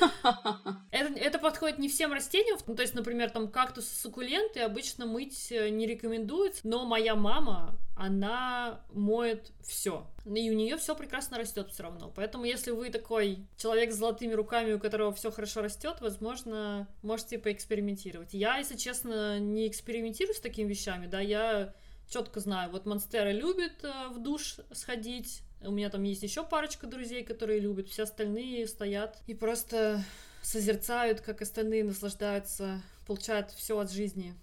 Это, 0.90 1.14
это 1.14 1.38
подходит 1.38 1.78
не 1.78 1.88
всем 1.88 2.12
растениям, 2.12 2.58
ну, 2.66 2.74
то 2.74 2.82
есть, 2.82 2.94
например, 2.94 3.30
там 3.30 3.48
кактусы, 3.48 3.94
суккуленты 3.94 4.60
обычно 4.60 5.06
мыть 5.06 5.52
э, 5.52 5.68
не 5.68 5.86
рекомендуется, 5.86 6.62
но 6.64 6.84
моя 6.84 7.14
мама, 7.14 7.78
она 7.96 8.80
моет 8.92 9.52
все. 9.62 10.06
И 10.24 10.50
у 10.50 10.54
нее 10.54 10.76
все 10.76 10.94
прекрасно 10.94 11.38
растет 11.38 11.70
все 11.70 11.84
равно. 11.84 12.12
Поэтому, 12.14 12.44
если 12.44 12.70
вы 12.70 12.90
такой 12.90 13.46
человек 13.56 13.92
с 13.92 13.96
золотыми 13.96 14.32
руками, 14.34 14.72
у 14.72 14.78
которого 14.78 15.12
все 15.12 15.30
хорошо 15.30 15.62
растет, 15.62 15.96
возможно, 16.00 16.88
можете 17.02 17.38
поэкспериментировать. 17.38 18.34
Я, 18.34 18.58
если 18.58 18.76
честно, 18.76 19.38
не 19.38 19.68
экспериментирую 19.68 20.34
с 20.34 20.40
такими 20.40 20.68
вещами, 20.68 21.06
да, 21.06 21.20
я 21.20 21.74
четко 22.08 22.40
знаю, 22.40 22.70
вот 22.70 22.86
Монстера 22.86 23.30
любит 23.30 23.84
э, 23.84 24.08
в 24.08 24.22
душ 24.22 24.56
сходить, 24.72 25.42
у 25.62 25.70
меня 25.70 25.90
там 25.90 26.02
есть 26.02 26.22
еще 26.22 26.44
парочка 26.44 26.86
друзей, 26.86 27.24
которые 27.24 27.60
любят, 27.60 27.88
все 27.88 28.04
остальные 28.04 28.66
стоят 28.66 29.18
и 29.26 29.34
просто 29.34 30.04
созерцают, 30.42 31.20
как 31.20 31.42
остальные 31.42 31.84
наслаждаются, 31.84 32.80
получают 33.06 33.50
все 33.50 33.78
от 33.78 33.90
жизни. 33.90 34.34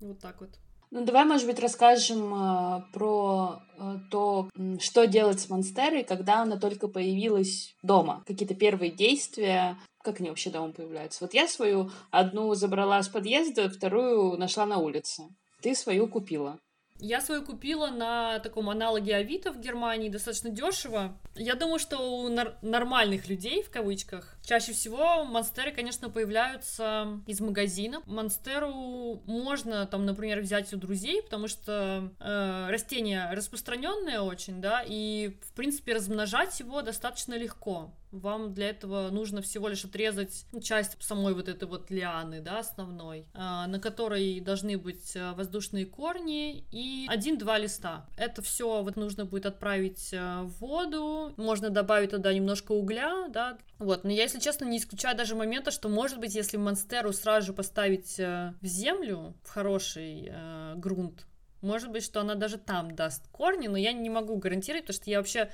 Вот 0.00 0.20
так 0.20 0.40
вот. 0.40 0.50
Ну, 0.90 1.04
давай, 1.06 1.24
может 1.24 1.46
быть, 1.46 1.58
расскажем 1.58 2.34
э, 2.34 2.82
про 2.92 3.62
э, 3.78 3.94
то, 4.10 4.50
что 4.78 5.06
делать 5.06 5.40
с 5.40 5.48
Монстерой, 5.48 6.04
когда 6.04 6.42
она 6.42 6.58
только 6.58 6.86
появилась 6.86 7.74
дома. 7.82 8.22
Какие-то 8.26 8.54
первые 8.54 8.92
действия, 8.92 9.78
как 10.04 10.20
они 10.20 10.28
вообще 10.28 10.50
дома 10.50 10.70
появляются. 10.72 11.24
Вот 11.24 11.32
я 11.32 11.48
свою 11.48 11.90
одну 12.10 12.52
забрала 12.54 13.02
с 13.02 13.08
подъезда, 13.08 13.70
вторую 13.70 14.36
нашла 14.36 14.66
на 14.66 14.78
улице. 14.78 15.22
Ты 15.62 15.74
свою 15.74 16.08
купила. 16.08 16.58
Я 16.98 17.20
свою 17.20 17.44
купила 17.44 17.88
на 17.88 18.38
таком 18.38 18.70
аналоге 18.70 19.16
Авито 19.16 19.52
в 19.52 19.58
Германии, 19.58 20.08
достаточно 20.08 20.50
дешево. 20.50 21.18
Я 21.34 21.54
думаю, 21.54 21.78
что 21.78 21.98
у 21.98 22.28
нар- 22.28 22.56
нормальных 22.62 23.28
людей, 23.28 23.62
в 23.62 23.70
кавычках, 23.70 24.36
чаще 24.44 24.72
всего 24.72 25.24
монстеры, 25.24 25.72
конечно, 25.72 26.10
появляются 26.10 27.20
из 27.26 27.40
магазина. 27.40 28.02
Монстеру 28.06 29.22
можно, 29.26 29.86
там, 29.86 30.04
например, 30.04 30.40
взять 30.40 30.72
у 30.72 30.76
друзей, 30.76 31.22
потому 31.22 31.48
что 31.48 32.10
э, 32.18 32.66
растение 32.70 33.30
распространенное 33.32 34.20
очень, 34.20 34.60
да, 34.60 34.84
и, 34.86 35.38
в 35.42 35.52
принципе, 35.54 35.94
размножать 35.94 36.58
его 36.60 36.82
достаточно 36.82 37.34
легко 37.34 37.92
вам 38.12 38.52
для 38.52 38.68
этого 38.68 39.08
нужно 39.10 39.40
всего 39.42 39.68
лишь 39.68 39.84
отрезать 39.84 40.44
часть 40.62 41.02
самой 41.02 41.34
вот 41.34 41.48
этой 41.48 41.66
вот 41.66 41.90
лианы, 41.90 42.40
да, 42.40 42.58
основной, 42.58 43.26
а, 43.32 43.66
на 43.66 43.80
которой 43.80 44.40
должны 44.40 44.78
быть 44.78 45.16
а, 45.16 45.32
воздушные 45.34 45.86
корни 45.86 46.64
и 46.70 47.06
один-два 47.08 47.58
листа. 47.58 48.06
Это 48.16 48.42
все 48.42 48.82
вот 48.82 48.96
нужно 48.96 49.24
будет 49.24 49.46
отправить 49.46 50.10
а, 50.14 50.42
в 50.42 50.60
воду, 50.60 51.32
можно 51.36 51.70
добавить 51.70 52.10
туда 52.10 52.32
немножко 52.32 52.72
угля, 52.72 53.28
да, 53.28 53.58
вот, 53.78 54.04
но 54.04 54.10
я, 54.10 54.28
если 54.32 54.44
честно, 54.44 54.64
не 54.64 54.78
исключаю 54.78 55.14
даже 55.14 55.34
момента, 55.34 55.70
что, 55.70 55.90
может 55.90 56.18
быть, 56.18 56.34
если 56.34 56.56
монстеру 56.56 57.12
сразу 57.12 57.48
же 57.48 57.52
поставить 57.52 58.16
в 58.16 58.54
землю, 58.62 59.34
в 59.44 59.50
хороший 59.50 60.30
э, 60.30 60.74
грунт, 60.76 61.26
может 61.60 61.90
быть, 61.90 62.02
что 62.02 62.20
она 62.20 62.34
даже 62.34 62.56
там 62.56 62.94
даст 62.94 63.28
корни, 63.28 63.68
но 63.68 63.76
я 63.76 63.92
не 63.92 64.08
могу 64.08 64.36
гарантировать, 64.36 64.86
потому 64.86 65.02
что 65.02 65.10
я 65.10 65.18
вообще 65.18 65.50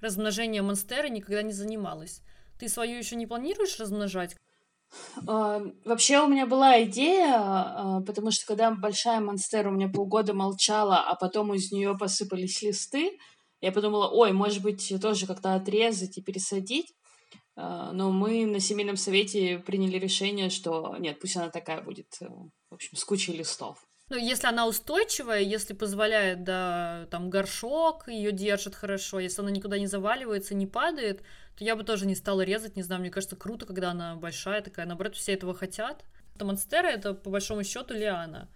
размножением 0.00 0.66
монстеры 0.66 1.10
никогда 1.10 1.42
не 1.42 1.52
занималась. 1.52 2.22
Ты 2.58 2.68
свою 2.68 2.96
еще 2.96 3.16
не 3.16 3.26
планируешь 3.26 3.78
размножать? 3.78 4.34
А, 5.26 5.62
вообще 5.84 6.20
у 6.20 6.26
меня 6.26 6.46
была 6.46 6.82
идея, 6.84 7.34
а, 7.36 8.00
потому 8.00 8.30
что 8.30 8.46
когда 8.46 8.70
большая 8.70 9.20
монстера 9.20 9.68
у 9.68 9.72
меня 9.72 9.88
полгода 9.88 10.32
молчала, 10.32 11.00
а 11.00 11.16
потом 11.16 11.52
из 11.52 11.70
нее 11.70 11.96
посыпались 11.98 12.62
листы, 12.62 13.18
я 13.60 13.72
подумала, 13.72 14.08
ой, 14.08 14.32
может 14.32 14.62
быть, 14.62 14.92
тоже 15.02 15.26
как-то 15.26 15.54
отрезать 15.54 16.16
и 16.16 16.22
пересадить. 16.22 16.94
А, 17.54 17.92
но 17.92 18.10
мы 18.10 18.46
на 18.46 18.60
семейном 18.60 18.96
совете 18.96 19.58
приняли 19.58 19.98
решение, 19.98 20.50
что 20.50 20.96
нет, 20.98 21.20
пусть 21.20 21.36
она 21.36 21.50
такая 21.50 21.82
будет, 21.82 22.16
э, 22.20 22.26
в 22.70 22.74
общем, 22.74 22.96
с 22.96 23.04
кучей 23.04 23.32
листов. 23.32 23.78
Ну, 24.08 24.18
если 24.18 24.46
она 24.46 24.66
устойчивая, 24.66 25.40
если 25.40 25.72
позволяет, 25.72 26.44
да, 26.44 27.06
там, 27.10 27.30
горшок 27.30 28.08
ее 28.08 28.32
держит 28.32 28.74
хорошо, 28.74 29.20
если 29.20 29.40
она 29.40 29.50
никуда 29.50 29.78
не 29.78 29.86
заваливается, 29.86 30.54
не 30.54 30.66
падает, 30.66 31.22
то 31.56 31.64
я 31.64 31.76
бы 31.76 31.84
тоже 31.84 32.06
не 32.06 32.14
стала 32.14 32.42
резать, 32.42 32.76
не 32.76 32.82
знаю, 32.82 33.00
мне 33.00 33.10
кажется, 33.10 33.36
круто, 33.36 33.64
когда 33.64 33.92
она 33.92 34.16
большая 34.16 34.60
такая, 34.60 34.86
наоборот, 34.86 35.16
все 35.16 35.32
этого 35.32 35.54
хотят. 35.54 36.04
Это 36.34 36.44
монстера, 36.44 36.88
это, 36.88 37.14
по 37.14 37.30
большому 37.30 37.64
счету, 37.64 37.94
лиана. 37.94 38.50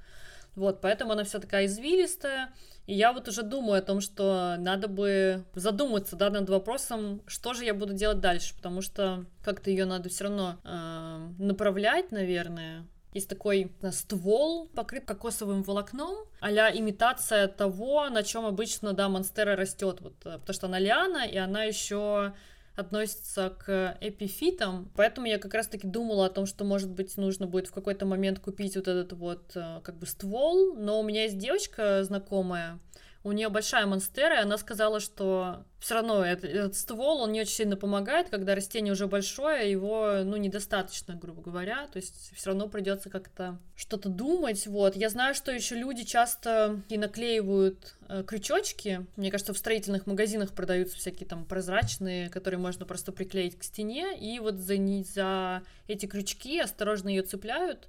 Вот, 0.56 0.80
поэтому 0.80 1.12
она 1.12 1.25
вся 1.25 1.38
такая 1.38 1.66
извилистая. 1.66 2.52
И 2.86 2.94
я 2.94 3.12
вот 3.12 3.28
уже 3.28 3.42
думаю 3.42 3.78
о 3.78 3.82
том, 3.82 4.00
что 4.00 4.56
надо 4.58 4.88
бы 4.88 5.44
задуматься, 5.54 6.16
да, 6.16 6.30
над 6.30 6.48
вопросом, 6.48 7.20
что 7.26 7.52
же 7.52 7.64
я 7.64 7.75
буду 7.75 7.92
делать 7.92 8.20
дальше, 8.20 8.54
потому 8.56 8.80
что 8.80 9.26
как-то 9.44 9.70
ее 9.70 9.84
надо 9.84 10.08
все 10.08 10.25
равно 10.25 10.56
э, 10.64 11.28
направлять, 11.38 12.10
наверное, 12.12 12.86
есть 13.12 13.28
такой 13.28 13.72
э, 13.82 13.90
ствол, 13.90 14.68
покрыт 14.68 15.04
кокосовым 15.04 15.62
волокном, 15.62 16.16
а 16.40 16.50
имитация 16.50 17.48
того, 17.48 18.08
на 18.08 18.22
чем 18.22 18.46
обычно, 18.46 18.92
да, 18.92 19.08
монстера 19.08 19.56
растет, 19.56 20.00
вот, 20.00 20.14
э, 20.25 20.38
потому 20.38 20.54
что 20.54 20.66
она 20.66 20.78
лиана, 20.78 21.26
и 21.26 21.36
она 21.36 21.64
еще 21.64 22.34
относится 22.76 23.50
к 23.59 23.97
эпифитам, 24.00 24.90
поэтому 24.95 25.26
я 25.26 25.38
как 25.38 25.54
раз-таки 25.54 25.87
думала 25.87 26.26
о 26.26 26.30
том, 26.30 26.47
что, 26.47 26.64
может 26.64 26.90
быть, 26.90 27.16
нужно 27.16 27.47
будет 27.47 27.68
в 27.68 27.73
какой-то 27.73 28.04
момент 28.06 28.38
купить 28.38 28.76
вот 28.76 28.87
этот 28.87 29.14
вот 29.14 29.52
э, 29.56 29.80
как 29.83 29.99
бы 29.99 30.06
ствол, 30.06 30.75
но 30.76 31.00
у 31.00 31.02
меня 31.02 31.25
есть 31.25 31.38
девочка 31.38 32.04
знакомая, 32.04 32.78
у 33.26 33.33
нее 33.33 33.49
большая 33.49 33.87
монстера, 33.87 34.37
и 34.37 34.42
она 34.42 34.56
сказала, 34.56 35.00
что 35.00 35.64
все 35.80 35.95
равно 35.95 36.25
этот, 36.25 36.45
этот 36.45 36.76
ствол, 36.76 37.23
он 37.23 37.33
не 37.33 37.40
очень 37.40 37.54
сильно 37.54 37.76
помогает, 37.76 38.28
когда 38.28 38.54
растение 38.54 38.92
уже 38.92 39.09
большое, 39.09 39.68
его, 39.68 40.21
ну, 40.23 40.37
недостаточно, 40.37 41.16
грубо 41.16 41.42
говоря, 41.42 41.88
то 41.88 41.97
есть 41.97 42.33
все 42.37 42.50
равно 42.50 42.68
придется 42.68 43.11
как-то 43.11 43.59
что-то 43.75 44.11
думать, 44.11 44.68
вот. 44.68 44.95
Я 44.95 45.09
знаю, 45.11 45.35
что 45.35 45.50
еще 45.50 45.75
люди 45.75 46.04
часто 46.04 46.80
и 46.88 46.97
наклеивают 46.97 47.97
э, 48.09 48.23
крючочки, 48.25 49.04
мне 49.16 49.33
кажется, 49.33 49.52
в 49.52 49.59
строительных 49.59 50.06
магазинах 50.06 50.52
продаются 50.52 50.97
всякие 50.97 51.28
там 51.28 51.45
прозрачные, 51.47 52.30
которые 52.30 52.61
можно 52.61 52.87
просто 52.87 53.11
приклеить 53.11 53.59
к 53.59 53.64
стене, 53.64 54.16
и 54.16 54.38
вот 54.38 54.54
за, 54.59 54.76
за 55.02 55.62
эти 55.88 56.06
крючки 56.06 56.61
осторожно 56.61 57.09
ее 57.09 57.23
цепляют, 57.23 57.88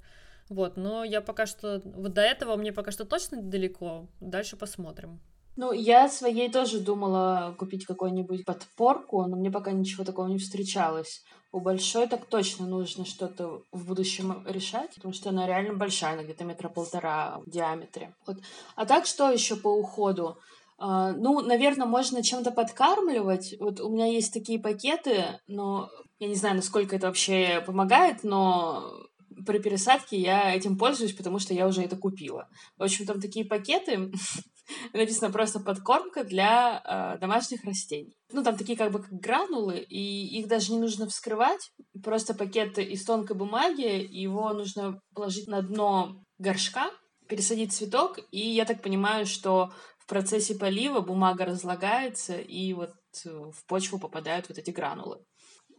вот, 0.50 0.78
но 0.78 1.04
я 1.04 1.22
пока 1.22 1.46
что, 1.46 1.82
вот 1.84 2.14
до 2.14 2.22
этого 2.22 2.56
мне 2.56 2.72
пока 2.72 2.92
что 2.92 3.06
точно 3.06 3.42
далеко, 3.42 4.08
дальше 4.20 4.58
посмотрим. 4.58 5.20
Ну, 5.58 5.72
я 5.72 6.08
своей 6.08 6.52
тоже 6.52 6.80
думала 6.80 7.56
купить 7.58 7.86
какую-нибудь 7.86 8.46
подпорку, 8.46 9.26
но 9.26 9.36
мне 9.36 9.50
пока 9.50 9.72
ничего 9.72 10.04
такого 10.04 10.28
не 10.28 10.38
встречалось. 10.38 11.24
У 11.52 11.60
большой 11.60 12.08
так 12.08 12.28
точно 12.28 12.68
нужно 12.68 13.06
что-то 13.06 13.64
в 13.72 13.88
будущем 13.88 14.46
решать, 14.48 14.94
потому 14.96 15.16
что 15.16 15.30
она 15.30 15.48
реально 15.48 15.74
большая, 15.74 16.14
она 16.14 16.24
где-то 16.24 16.44
метра 16.44 16.70
полтора 16.70 17.40
в 17.44 17.50
диаметре. 17.50 18.14
Вот. 18.28 18.38
А 18.76 18.86
так 18.86 19.08
что 19.08 19.32
еще 19.32 19.56
по 19.56 19.70
уходу? 19.70 20.38
Uh, 20.80 21.14
ну, 21.18 21.42
наверное, 21.42 21.88
можно 21.88 22.22
чем-то 22.22 22.52
подкармливать. 22.52 23.56
Вот 23.60 23.80
у 23.80 23.90
меня 23.90 24.06
есть 24.06 24.32
такие 24.32 24.60
пакеты, 24.60 25.40
но 25.48 25.90
Я 26.20 26.28
не 26.28 26.36
знаю, 26.36 26.56
насколько 26.56 26.96
это 26.96 27.08
вообще 27.08 27.64
помогает, 27.66 28.24
но 28.24 29.07
при 29.46 29.60
пересадке 29.60 30.18
я 30.18 30.56
этим 30.56 30.78
пользуюсь, 30.78 31.14
потому 31.14 31.40
что 31.40 31.54
я 31.54 31.68
уже 31.68 31.82
это 31.82 31.98
купила. 31.98 32.48
В 32.78 32.84
общем, 32.84 33.06
там 33.06 33.22
такие 33.22 33.46
пакеты, 33.46 34.12
написано 34.94 35.32
просто 35.32 35.60
подкормка 35.60 36.24
для 36.24 36.82
э, 36.84 37.20
домашних 37.20 37.64
растений. 37.64 38.16
Ну, 38.32 38.44
там 38.44 38.58
такие 38.58 38.78
как 38.78 38.92
бы 38.92 39.00
как 39.02 39.12
гранулы, 39.12 39.80
и 39.80 40.40
их 40.40 40.48
даже 40.48 40.74
не 40.74 40.80
нужно 40.80 41.08
вскрывать. 41.08 41.72
Просто 42.04 42.34
пакет 42.34 42.78
из 42.78 43.04
тонкой 43.06 43.38
бумаги, 43.38 44.06
его 44.10 44.54
нужно 44.54 45.00
положить 45.14 45.48
на 45.48 45.62
дно 45.62 46.22
горшка, 46.38 46.92
пересадить 47.28 47.74
цветок, 47.74 48.20
и 48.32 48.40
я 48.40 48.66
так 48.66 48.82
понимаю, 48.82 49.26
что 49.26 49.72
в 50.00 50.08
процессе 50.08 50.56
полива 50.56 51.02
бумага 51.02 51.46
разлагается, 51.46 52.38
и 52.38 52.74
вот 52.74 52.92
э, 53.26 53.30
в 53.30 53.66
почву 53.68 54.00
попадают 54.00 54.48
вот 54.50 54.58
эти 54.58 54.72
гранулы. 54.72 55.20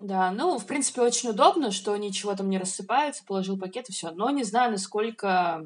Да, 0.00 0.30
ну, 0.30 0.58
в 0.58 0.66
принципе, 0.66 1.00
очень 1.00 1.30
удобно, 1.30 1.72
что 1.72 1.96
ничего 1.96 2.34
там 2.36 2.48
не 2.48 2.58
рассыпается, 2.58 3.24
положил 3.24 3.58
пакет 3.58 3.88
и 3.88 3.92
все. 3.92 4.12
Но 4.12 4.30
не 4.30 4.44
знаю, 4.44 4.70
насколько 4.70 5.64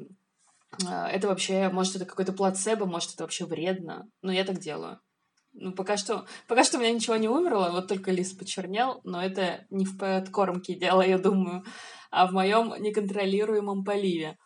э, 0.83 0.87
это 0.87 1.27
вообще, 1.27 1.69
может, 1.69 1.95
это 1.95 2.05
какой-то 2.05 2.33
плацебо, 2.33 2.85
может, 2.85 3.13
это 3.13 3.23
вообще 3.23 3.45
вредно. 3.45 4.09
Но 4.23 4.31
я 4.31 4.43
так 4.43 4.57
делаю. 4.57 4.99
Ну, 5.53 5.71
пока 5.71 5.97
что, 5.97 6.25
пока 6.47 6.63
что 6.63 6.77
у 6.77 6.81
меня 6.81 6.91
ничего 6.91 7.15
не 7.15 7.29
умерло, 7.29 7.69
вот 7.71 7.87
только 7.87 8.11
лист 8.11 8.39
почернел, 8.39 9.01
но 9.03 9.23
это 9.23 9.67
не 9.69 9.85
в 9.85 9.99
подкормке 9.99 10.73
дело, 10.73 11.03
я 11.03 11.19
думаю, 11.19 11.63
а 12.09 12.25
в 12.25 12.31
моем 12.31 12.73
неконтролируемом 12.81 13.83
поливе. 13.83 14.39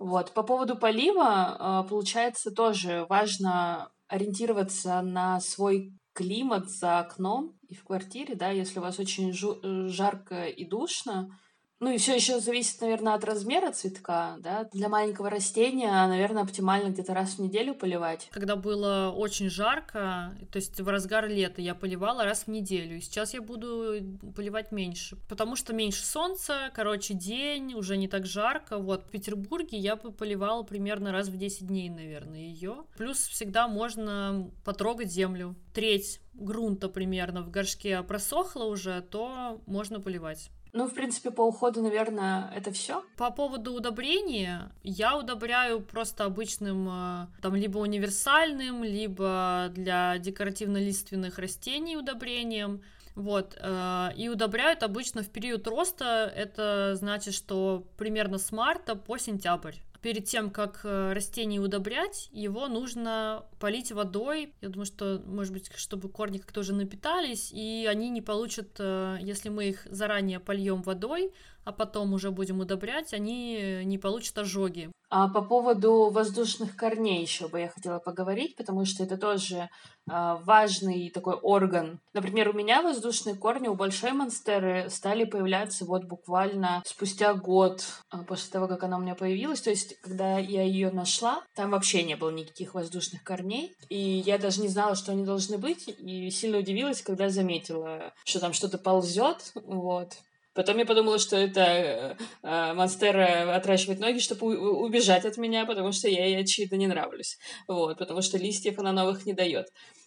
Вот. 0.00 0.34
По 0.34 0.42
поводу 0.42 0.76
полива, 0.76 1.84
э, 1.84 1.88
получается, 1.88 2.50
тоже 2.50 3.06
важно 3.08 3.92
ориентироваться 4.08 5.00
на 5.00 5.38
свой 5.38 5.92
климат 6.12 6.68
за 6.70 6.98
окном 6.98 7.56
и 7.72 7.74
в 7.74 7.84
квартире, 7.84 8.34
да, 8.34 8.50
если 8.50 8.80
у 8.80 8.82
вас 8.82 8.98
очень 8.98 9.30
э, 9.30 9.88
жарко 9.88 10.44
и 10.44 10.66
душно, 10.66 11.38
ну 11.82 11.90
и 11.90 11.98
все 11.98 12.14
еще 12.14 12.38
зависит, 12.38 12.80
наверное, 12.80 13.14
от 13.14 13.24
размера 13.24 13.72
цветка, 13.72 14.36
да. 14.38 14.68
Для 14.72 14.88
маленького 14.88 15.28
растения, 15.28 15.90
наверное, 16.06 16.44
оптимально 16.44 16.90
где-то 16.90 17.12
раз 17.12 17.30
в 17.34 17.38
неделю 17.40 17.74
поливать. 17.74 18.28
Когда 18.30 18.54
было 18.54 19.12
очень 19.14 19.50
жарко, 19.50 20.32
то 20.52 20.56
есть 20.56 20.80
в 20.80 20.88
разгар 20.88 21.28
лета 21.28 21.60
я 21.60 21.74
поливала 21.74 22.24
раз 22.24 22.44
в 22.44 22.48
неделю, 22.48 22.98
и 22.98 23.00
сейчас 23.00 23.34
я 23.34 23.42
буду 23.42 23.96
поливать 24.36 24.70
меньше, 24.70 25.16
потому 25.28 25.56
что 25.56 25.72
меньше 25.72 26.06
солнца, 26.06 26.70
короче, 26.72 27.14
день, 27.14 27.74
уже 27.74 27.96
не 27.96 28.06
так 28.06 28.26
жарко. 28.26 28.78
Вот 28.78 29.02
в 29.06 29.10
Петербурге 29.10 29.76
я 29.76 29.96
бы 29.96 30.12
поливала 30.12 30.62
примерно 30.62 31.10
раз 31.10 31.26
в 31.26 31.36
10 31.36 31.66
дней, 31.66 31.90
наверное, 31.90 32.38
ее. 32.38 32.84
Плюс 32.96 33.18
всегда 33.26 33.66
можно 33.66 34.48
потрогать 34.64 35.10
землю. 35.10 35.56
Треть 35.74 36.20
грунта 36.32 36.88
примерно 36.88 37.42
в 37.42 37.50
горшке 37.50 38.04
просохла 38.04 38.66
уже, 38.66 39.00
то 39.00 39.60
можно 39.66 40.00
поливать. 40.00 40.50
Ну, 40.72 40.86
в 40.86 40.94
принципе, 40.94 41.30
по 41.30 41.42
уходу, 41.42 41.82
наверное, 41.82 42.50
это 42.56 42.72
все. 42.72 43.04
По 43.16 43.30
поводу 43.30 43.74
удобрения, 43.74 44.72
я 44.82 45.18
удобряю 45.18 45.82
просто 45.82 46.24
обычным, 46.24 46.88
э, 46.88 47.26
там, 47.42 47.54
либо 47.54 47.76
универсальным, 47.78 48.82
либо 48.82 49.70
для 49.74 50.16
декоративно-лиственных 50.16 51.38
растений 51.38 51.98
удобрением. 51.98 52.80
Вот, 53.14 53.54
э, 53.60 54.08
и 54.16 54.30
удобряют 54.30 54.82
обычно 54.82 55.22
в 55.22 55.28
период 55.28 55.66
роста, 55.66 56.32
это 56.34 56.94
значит, 56.96 57.34
что 57.34 57.84
примерно 57.98 58.38
с 58.38 58.50
марта 58.50 58.96
по 58.96 59.18
сентябрь 59.18 59.76
перед 60.02 60.24
тем, 60.24 60.50
как 60.50 60.80
э, 60.82 61.12
растение 61.12 61.60
удобрять, 61.60 62.28
его 62.32 62.66
нужно 62.66 63.46
полить 63.60 63.92
водой. 63.92 64.52
Я 64.60 64.68
думаю, 64.68 64.84
что, 64.84 65.22
может 65.24 65.52
быть, 65.52 65.70
чтобы 65.76 66.08
корни 66.08 66.38
как-то 66.38 66.60
уже 66.60 66.74
напитались, 66.74 67.52
и 67.52 67.86
они 67.88 68.10
не 68.10 68.20
получат, 68.20 68.76
э, 68.80 69.18
если 69.20 69.48
мы 69.48 69.68
их 69.68 69.86
заранее 69.88 70.40
польем 70.40 70.82
водой, 70.82 71.32
а 71.64 71.72
потом 71.72 72.12
уже 72.12 72.30
будем 72.30 72.60
удобрять, 72.60 73.12
они 73.12 73.82
не 73.84 73.98
получат 73.98 74.38
ожоги. 74.38 74.90
А 75.14 75.28
по 75.28 75.42
поводу 75.42 76.08
воздушных 76.08 76.74
корней 76.74 77.20
еще 77.20 77.46
бы 77.46 77.60
я 77.60 77.68
хотела 77.68 77.98
поговорить, 77.98 78.56
потому 78.56 78.86
что 78.86 79.04
это 79.04 79.18
тоже 79.18 79.68
а, 80.10 80.36
важный 80.36 81.10
такой 81.10 81.34
орган. 81.34 82.00
Например, 82.14 82.48
у 82.48 82.54
меня 82.54 82.80
воздушные 82.80 83.34
корни 83.34 83.68
у 83.68 83.74
большой 83.74 84.12
монстеры 84.12 84.88
стали 84.88 85.24
появляться 85.24 85.84
вот 85.84 86.04
буквально 86.04 86.82
спустя 86.86 87.34
год 87.34 87.84
а, 88.08 88.22
после 88.24 88.50
того, 88.50 88.66
как 88.68 88.84
она 88.84 88.96
у 88.96 89.00
меня 89.02 89.14
появилась. 89.14 89.60
То 89.60 89.68
есть, 89.68 90.00
когда 90.00 90.38
я 90.38 90.62
ее 90.62 90.90
нашла, 90.90 91.42
там 91.54 91.72
вообще 91.72 92.04
не 92.04 92.16
было 92.16 92.30
никаких 92.30 92.72
воздушных 92.72 93.22
корней, 93.22 93.74
и 93.90 93.98
я 93.98 94.38
даже 94.38 94.62
не 94.62 94.68
знала, 94.68 94.94
что 94.94 95.12
они 95.12 95.26
должны 95.26 95.58
быть, 95.58 95.88
и 95.88 96.30
сильно 96.30 96.56
удивилась, 96.56 97.02
когда 97.02 97.28
заметила, 97.28 98.14
что 98.24 98.40
там 98.40 98.54
что-то 98.54 98.78
ползет, 98.78 99.52
вот. 99.66 100.16
Потом 100.54 100.78
я 100.78 100.84
подумала, 100.84 101.18
что 101.18 101.36
это 101.36 101.60
э, 101.60 102.16
э, 102.42 102.72
Монстера 102.74 103.54
отращивает 103.54 104.00
ноги, 104.00 104.18
чтобы 104.18 104.58
убежать 104.58 105.24
от 105.24 105.38
меня, 105.38 105.64
потому 105.64 105.92
что 105.92 106.08
я 106.08 106.26
ей, 106.26 106.40
очевидно, 106.40 106.76
не 106.76 106.86
нравлюсь. 106.86 107.38
Вот, 107.66 107.98
потому 107.98 108.20
что 108.20 108.36
листьев 108.36 108.78
она 108.78 108.92
новых 108.92 109.24
не 109.24 109.32
дает. 109.32 109.66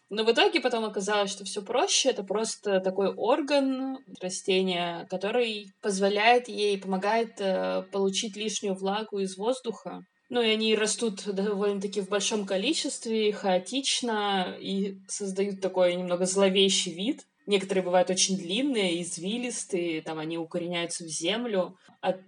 Но 0.09 0.23
в 0.23 0.31
итоге 0.31 0.61
потом 0.61 0.85
оказалось, 0.85 1.31
что 1.31 1.45
все 1.45 1.63
проще. 1.63 2.09
Это 2.09 2.23
просто 2.23 2.79
такой 2.79 3.11
орган 3.11 3.97
растения, 4.21 5.07
который 5.09 5.71
позволяет 5.81 6.47
ей, 6.47 6.77
помогает 6.79 7.39
э, 7.39 7.83
получить 7.91 8.35
лишнюю 8.35 8.75
влагу 8.75 9.19
из 9.19 9.35
воздуха. 9.37 10.03
Ну 10.29 10.41
и 10.41 10.49
они 10.49 10.75
растут 10.75 11.23
довольно-таки 11.25 12.01
в 12.01 12.09
большом 12.09 12.45
количестве, 12.45 13.31
хаотично 13.31 14.55
и 14.59 14.97
создают 15.07 15.61
такой 15.61 15.95
немного 15.95 16.25
зловещий 16.25 16.93
вид. 16.93 17.21
Некоторые 17.45 17.83
бывают 17.83 18.09
очень 18.09 18.37
длинные, 18.37 19.01
извилистые, 19.03 20.01
там 20.01 20.17
они 20.17 20.37
укореняются 20.37 21.03
в 21.03 21.07
землю. 21.07 21.77
От 22.01 22.19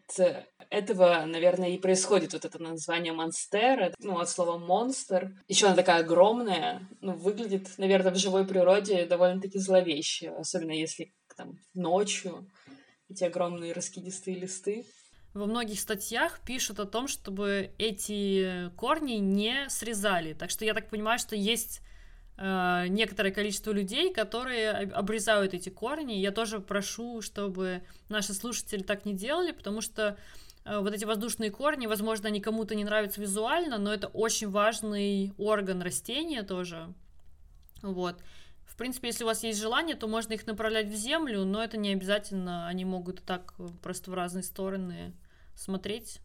этого, 0.70 1.24
наверное, 1.26 1.70
и 1.70 1.80
происходит 1.80 2.34
вот 2.34 2.46
это 2.46 2.62
название 2.62 3.14
монстер, 3.14 3.94
ну, 4.00 4.20
от 4.20 4.30
слова 4.30 4.58
монстр. 4.58 5.32
Еще 5.48 5.66
она 5.66 5.76
такая 5.76 6.02
огромная, 6.02 6.88
ну, 7.02 7.14
выглядит, 7.14 7.70
наверное, 7.78 8.12
в 8.12 8.18
живой 8.18 8.46
природе 8.46 9.06
довольно-таки 9.06 9.58
зловеще, 9.58 10.30
особенно 10.32 10.72
если 10.72 11.14
там 11.36 11.60
ночью 11.74 12.50
эти 13.10 13.24
огромные 13.24 13.74
раскидистые 13.74 14.38
листы. 14.38 14.86
Во 15.34 15.46
многих 15.46 15.80
статьях 15.80 16.42
пишут 16.46 16.80
о 16.80 16.86
том, 16.86 17.08
чтобы 17.08 17.72
эти 17.78 18.70
корни 18.76 19.14
не 19.14 19.70
срезали. 19.70 20.34
Так 20.34 20.50
что 20.50 20.66
я 20.66 20.74
так 20.74 20.90
понимаю, 20.90 21.20
что 21.20 21.36
есть 21.36 21.82
Э, 21.82 21.97
некоторое 22.40 23.32
количество 23.32 23.72
людей, 23.72 24.14
которые 24.14 24.72
обрезают 24.72 25.56
эти 25.56 25.70
корни. 25.70 26.14
Я 26.14 26.32
тоже 26.32 26.60
прошу, 26.60 27.22
чтобы 27.22 27.82
наши 28.10 28.34
слушатели 28.34 28.84
так 28.84 29.06
не 29.06 29.14
делали, 29.14 29.52
потому 29.52 29.82
что 29.82 30.18
э, 30.64 30.80
вот 30.80 30.94
эти 30.94 31.04
воздушные 31.04 31.50
корни, 31.50 31.88
возможно, 31.88 32.28
они 32.28 32.40
кому-то 32.40 32.76
не 32.76 32.84
нравятся 32.84 33.22
визуально, 33.22 33.80
но 33.80 33.92
это 33.92 34.08
очень 34.08 34.50
важный 34.50 35.34
орган 35.38 35.82
растения 35.82 36.44
тоже. 36.44 36.94
Вот. 37.82 38.22
В 38.66 38.76
принципе, 38.78 39.08
если 39.08 39.24
у 39.24 39.28
вас 39.28 39.44
есть 39.44 39.60
желание, 39.60 39.96
то 39.96 40.08
можно 40.08 40.34
их 40.34 40.46
направлять 40.46 40.88
в 40.88 40.96
землю, 40.96 41.44
но 41.44 41.64
это 41.64 41.78
не 41.78 41.94
обязательно, 41.94 42.68
они 42.68 42.86
могут 42.86 43.24
так 43.24 43.56
просто 43.82 44.12
в 44.12 44.14
разные 44.14 44.44
стороны 44.44 45.16
смотреть. 45.56 46.22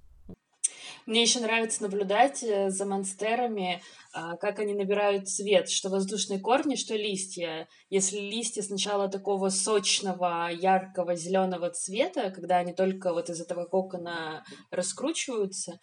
Мне 1.06 1.22
еще 1.22 1.40
нравится 1.40 1.82
наблюдать 1.82 2.42
э, 2.42 2.70
за 2.70 2.86
монстерами, 2.86 3.82
а, 4.12 4.36
как 4.36 4.58
они 4.58 4.74
набирают 4.74 5.28
цвет, 5.28 5.68
что 5.70 5.88
воздушные 5.88 6.38
корни, 6.38 6.76
что 6.76 6.94
листья. 6.94 7.68
Если 7.90 8.18
листья 8.18 8.62
сначала 8.62 9.08
такого 9.08 9.48
сочного, 9.48 10.50
яркого 10.50 11.16
зеленого 11.16 11.70
цвета, 11.70 12.30
когда 12.30 12.58
они 12.58 12.72
только 12.72 13.12
вот 13.12 13.30
из 13.30 13.40
этого 13.40 13.64
кокона 13.64 14.44
раскручиваются, 14.70 15.80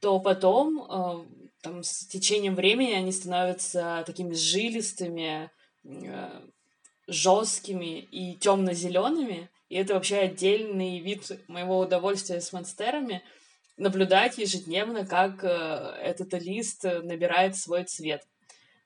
то 0.00 0.20
потом 0.20 0.82
э, 0.82 1.26
там, 1.62 1.82
с 1.82 2.06
течением 2.06 2.54
времени 2.54 2.92
они 2.92 3.12
становятся 3.12 4.04
такими 4.06 4.34
жилистыми, 4.34 5.50
э, 5.84 6.40
жесткими 7.06 8.00
и 8.00 8.36
темно-зелеными. 8.36 9.50
И 9.68 9.76
это 9.76 9.94
вообще 9.94 10.18
отдельный 10.18 10.98
вид 11.00 11.30
моего 11.48 11.78
удовольствия 11.78 12.40
с 12.40 12.52
монстерами— 12.52 13.22
наблюдать 13.82 14.38
ежедневно, 14.38 15.04
как 15.04 15.44
э, 15.44 15.48
этот 16.02 16.32
лист 16.34 16.84
набирает 16.84 17.56
свой 17.56 17.84
цвет. 17.84 18.22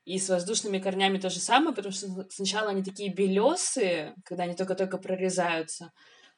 И 0.05 0.19
с 0.19 0.29
воздушными 0.29 0.79
корнями 0.79 1.19
то 1.19 1.29
же 1.29 1.39
самое, 1.39 1.75
потому 1.75 1.93
что 1.93 2.07
сначала 2.29 2.69
они 2.69 2.83
такие 2.83 3.13
белесые, 3.13 4.15
когда 4.23 4.43
они 4.43 4.55
только-только 4.55 4.97
прорезаются, 4.97 5.91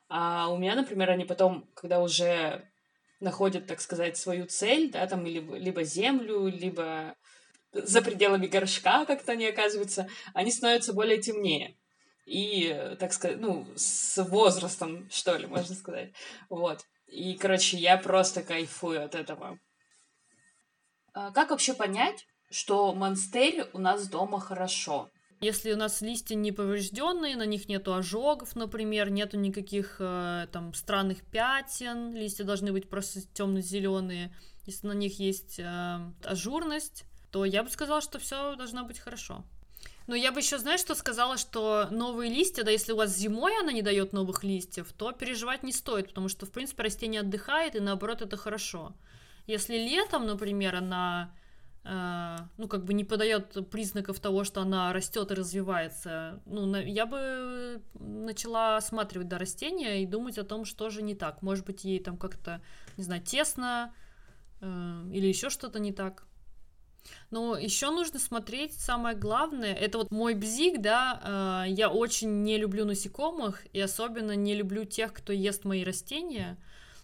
а 0.07 0.49
у 0.51 0.57
меня, 0.57 0.75
например, 0.75 1.11
они 1.11 1.23
потом, 1.23 1.69
когда 1.75 2.01
уже 2.01 2.67
находят, 3.19 3.67
так 3.67 3.79
сказать, 3.79 4.17
свою 4.17 4.47
цель, 4.47 4.91
да, 4.91 5.05
там 5.05 5.25
либо, 5.25 5.55
либо 5.55 5.83
землю, 5.83 6.47
либо 6.47 7.15
за 7.71 8.01
пределами 8.01 8.47
горшка 8.47 9.05
как-то 9.05 9.33
они 9.33 9.45
оказываются, 9.45 10.09
они 10.33 10.51
становятся 10.51 10.93
более 10.93 11.19
темнее. 11.19 11.75
И, 12.25 12.95
так 12.99 13.13
сказать, 13.13 13.39
ну, 13.39 13.67
с 13.75 14.23
возрастом, 14.23 15.07
что 15.11 15.35
ли, 15.35 15.47
можно 15.47 15.75
сказать. 15.75 16.11
Вот. 16.49 16.85
И, 17.11 17.35
короче, 17.35 17.77
я 17.77 17.97
просто 17.97 18.43
кайфую 18.43 19.03
от 19.03 19.15
этого. 19.15 19.59
А 21.13 21.31
как 21.31 21.49
вообще 21.49 21.73
понять, 21.73 22.25
что 22.49 22.93
монстырь 22.93 23.65
у 23.73 23.79
нас 23.79 24.07
дома 24.07 24.39
хорошо? 24.39 25.09
Если 25.41 25.71
у 25.71 25.77
нас 25.77 26.01
листья 26.01 26.35
не 26.35 26.51
поврежденные, 26.51 27.37
на 27.37 27.45
них 27.45 27.69
нету 27.69 27.93
ожогов, 27.93 28.55
например, 28.55 29.09
нету 29.09 29.37
никаких 29.37 29.95
э, 29.99 30.47
там 30.51 30.73
странных 30.73 31.23
пятен, 31.23 32.13
листья 32.13 32.43
должны 32.43 32.73
быть 32.73 32.89
просто 32.89 33.21
темно-зеленые. 33.33 34.35
Если 34.65 34.87
на 34.87 34.91
них 34.91 35.17
есть 35.19 35.59
э, 35.59 35.99
ажурность, 36.25 37.05
то 37.31 37.45
я 37.45 37.63
бы 37.63 37.69
сказала, 37.69 38.01
что 38.01 38.19
все 38.19 38.55
должно 38.55 38.83
быть 38.83 38.99
хорошо. 38.99 39.45
Но 40.09 40.15
я 40.15 40.31
бы 40.31 40.39
еще, 40.39 40.57
знаешь, 40.57 40.79
что 40.79 40.95
сказала, 40.95 41.37
что 41.37 41.87
новые 41.91 42.33
листья, 42.33 42.63
да, 42.63 42.71
если 42.71 42.93
у 42.93 42.95
вас 42.95 43.15
зимой 43.15 43.53
она 43.59 43.71
не 43.71 43.83
дает 43.83 44.11
новых 44.11 44.43
листьев, 44.43 44.91
то 44.91 45.11
переживать 45.11 45.61
не 45.61 45.71
стоит, 45.71 46.07
потому 46.07 46.29
что, 46.29 46.47
в 46.47 46.51
принципе, 46.51 46.81
растение 46.81 47.21
отдыхает, 47.21 47.75
и 47.75 47.79
наоборот, 47.79 48.23
это 48.23 48.35
хорошо. 48.35 48.95
Если 49.45 49.75
летом, 49.75 50.25
например, 50.25 50.77
она 50.77 51.31
э, 51.83 52.37
ну, 52.57 52.67
как 52.67 52.85
бы 52.85 52.95
не 52.95 53.03
подает 53.03 53.69
признаков 53.69 54.19
того, 54.19 54.45
что 54.45 54.61
она 54.61 54.91
растет 54.93 55.29
и 55.29 55.35
развивается, 55.35 56.41
ну, 56.47 56.65
на, 56.65 56.77
я 56.77 57.05
бы 57.05 57.79
начала 57.93 58.77
осматривать 58.77 59.27
да, 59.27 59.37
растения 59.37 60.01
и 60.01 60.07
думать 60.07 60.39
о 60.39 60.43
том, 60.43 60.65
что 60.65 60.89
же 60.89 61.03
не 61.03 61.13
так. 61.13 61.43
Может 61.43 61.67
быть, 61.67 61.83
ей 61.83 61.99
там 61.99 62.17
как-то, 62.17 62.63
не 62.97 63.03
знаю, 63.03 63.21
тесно 63.21 63.93
э, 64.59 65.03
или 65.13 65.27
еще 65.27 65.51
что-то 65.51 65.77
не 65.77 65.93
так. 65.93 66.25
Но 67.31 67.57
еще 67.57 67.91
нужно 67.91 68.19
смотреть, 68.19 68.73
самое 68.73 69.15
главное, 69.15 69.73
это 69.73 69.97
вот 69.99 70.11
мой 70.11 70.33
бзик, 70.33 70.81
да, 70.81 71.65
э, 71.67 71.71
я 71.71 71.89
очень 71.89 72.43
не 72.43 72.57
люблю 72.57 72.85
насекомых, 72.85 73.65
и 73.73 73.79
особенно 73.79 74.35
не 74.35 74.55
люблю 74.55 74.85
тех, 74.85 75.13
кто 75.13 75.31
ест 75.31 75.65
мои 75.65 75.83
растения, 75.83 76.57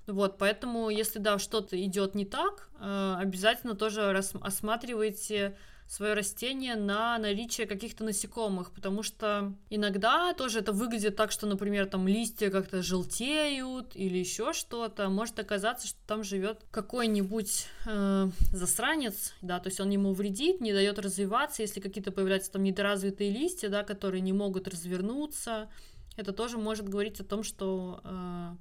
вот, 0.07 0.37
поэтому, 0.37 0.89
если, 0.89 1.19
да, 1.19 1.39
что-то 1.39 1.81
идет 1.83 2.15
не 2.15 2.25
так, 2.25 2.69
э, 2.79 3.15
обязательно 3.19 3.75
тоже 3.75 4.09
осматривайте 4.41 5.57
свое 5.87 6.13
растение 6.13 6.75
на 6.75 7.17
наличие 7.17 7.67
каких-то 7.67 8.03
насекомых, 8.03 8.71
потому 8.71 9.03
что 9.03 9.53
иногда 9.69 10.33
тоже 10.33 10.59
это 10.59 10.71
выглядит 10.71 11.15
так, 11.15 11.31
что, 11.31 11.45
например, 11.45 11.85
там 11.85 12.07
листья 12.07 12.49
как-то 12.49 12.81
желтеют 12.81 13.95
или 13.95 14.17
еще 14.17 14.53
что-то. 14.53 15.09
Может 15.09 15.39
оказаться, 15.39 15.87
что 15.87 15.99
там 16.07 16.23
живет 16.23 16.65
какой-нибудь 16.71 17.67
э, 17.85 18.29
засранец, 18.51 19.33
да, 19.41 19.59
то 19.59 19.69
есть 19.69 19.79
он 19.79 19.89
ему 19.91 20.13
вредит, 20.13 20.59
не 20.59 20.73
дает 20.73 20.97
развиваться, 20.97 21.61
если 21.61 21.79
какие-то 21.79 22.11
появляются 22.11 22.51
там 22.51 22.63
недоразвитые 22.63 23.29
листья, 23.29 23.69
да, 23.69 23.83
которые 23.83 24.21
не 24.21 24.33
могут 24.33 24.67
развернуться. 24.67 25.69
Это 26.17 26.33
тоже 26.33 26.57
может 26.57 26.89
говорить 26.89 27.19
о 27.19 27.25
том, 27.25 27.43
что 27.43 28.01
э, 28.03 28.55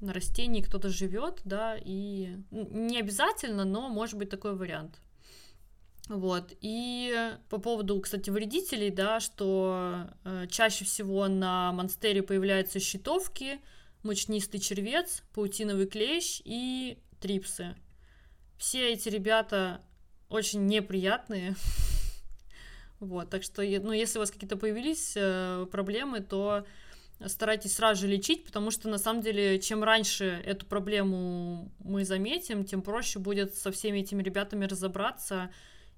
на 0.00 0.12
растении 0.12 0.62
кто-то 0.62 0.88
живет, 0.88 1.40
да, 1.44 1.76
и 1.82 2.36
не 2.50 3.00
обязательно, 3.00 3.64
но 3.64 3.88
может 3.88 4.16
быть 4.16 4.30
такой 4.30 4.54
вариант. 4.54 5.00
Вот. 6.10 6.52
И 6.60 7.36
по 7.48 7.58
поводу, 7.58 8.00
кстати, 8.00 8.30
вредителей, 8.30 8.90
да, 8.90 9.20
что 9.20 10.08
э, 10.24 10.48
чаще 10.50 10.84
всего 10.84 11.28
на 11.28 11.70
монстере 11.70 12.24
появляются 12.24 12.80
щитовки, 12.80 13.60
мучнистый 14.02 14.58
червец, 14.58 15.22
паутиновый 15.32 15.86
клещ 15.86 16.42
и 16.44 16.98
трипсы. 17.20 17.76
Все 18.58 18.92
эти 18.92 19.08
ребята 19.08 19.82
очень 20.28 20.66
неприятные. 20.66 21.54
Вот, 22.98 23.30
так 23.30 23.42
что, 23.42 23.62
ну, 23.62 23.92
если 23.92 24.18
у 24.18 24.20
вас 24.20 24.30
какие-то 24.30 24.58
появились 24.58 25.14
э, 25.16 25.66
проблемы, 25.72 26.20
то 26.20 26.66
старайтесь 27.24 27.76
сразу 27.76 28.02
же 28.02 28.06
лечить, 28.06 28.44
потому 28.44 28.70
что 28.70 28.90
на 28.90 28.98
самом 28.98 29.22
деле, 29.22 29.58
чем 29.58 29.82
раньше 29.82 30.42
эту 30.44 30.66
проблему 30.66 31.72
мы 31.78 32.04
заметим, 32.04 32.62
тем 32.62 32.82
проще 32.82 33.18
будет 33.18 33.54
со 33.54 33.72
всеми 33.72 34.00
этими 34.00 34.22
ребятами 34.22 34.66
разобраться 34.66 35.50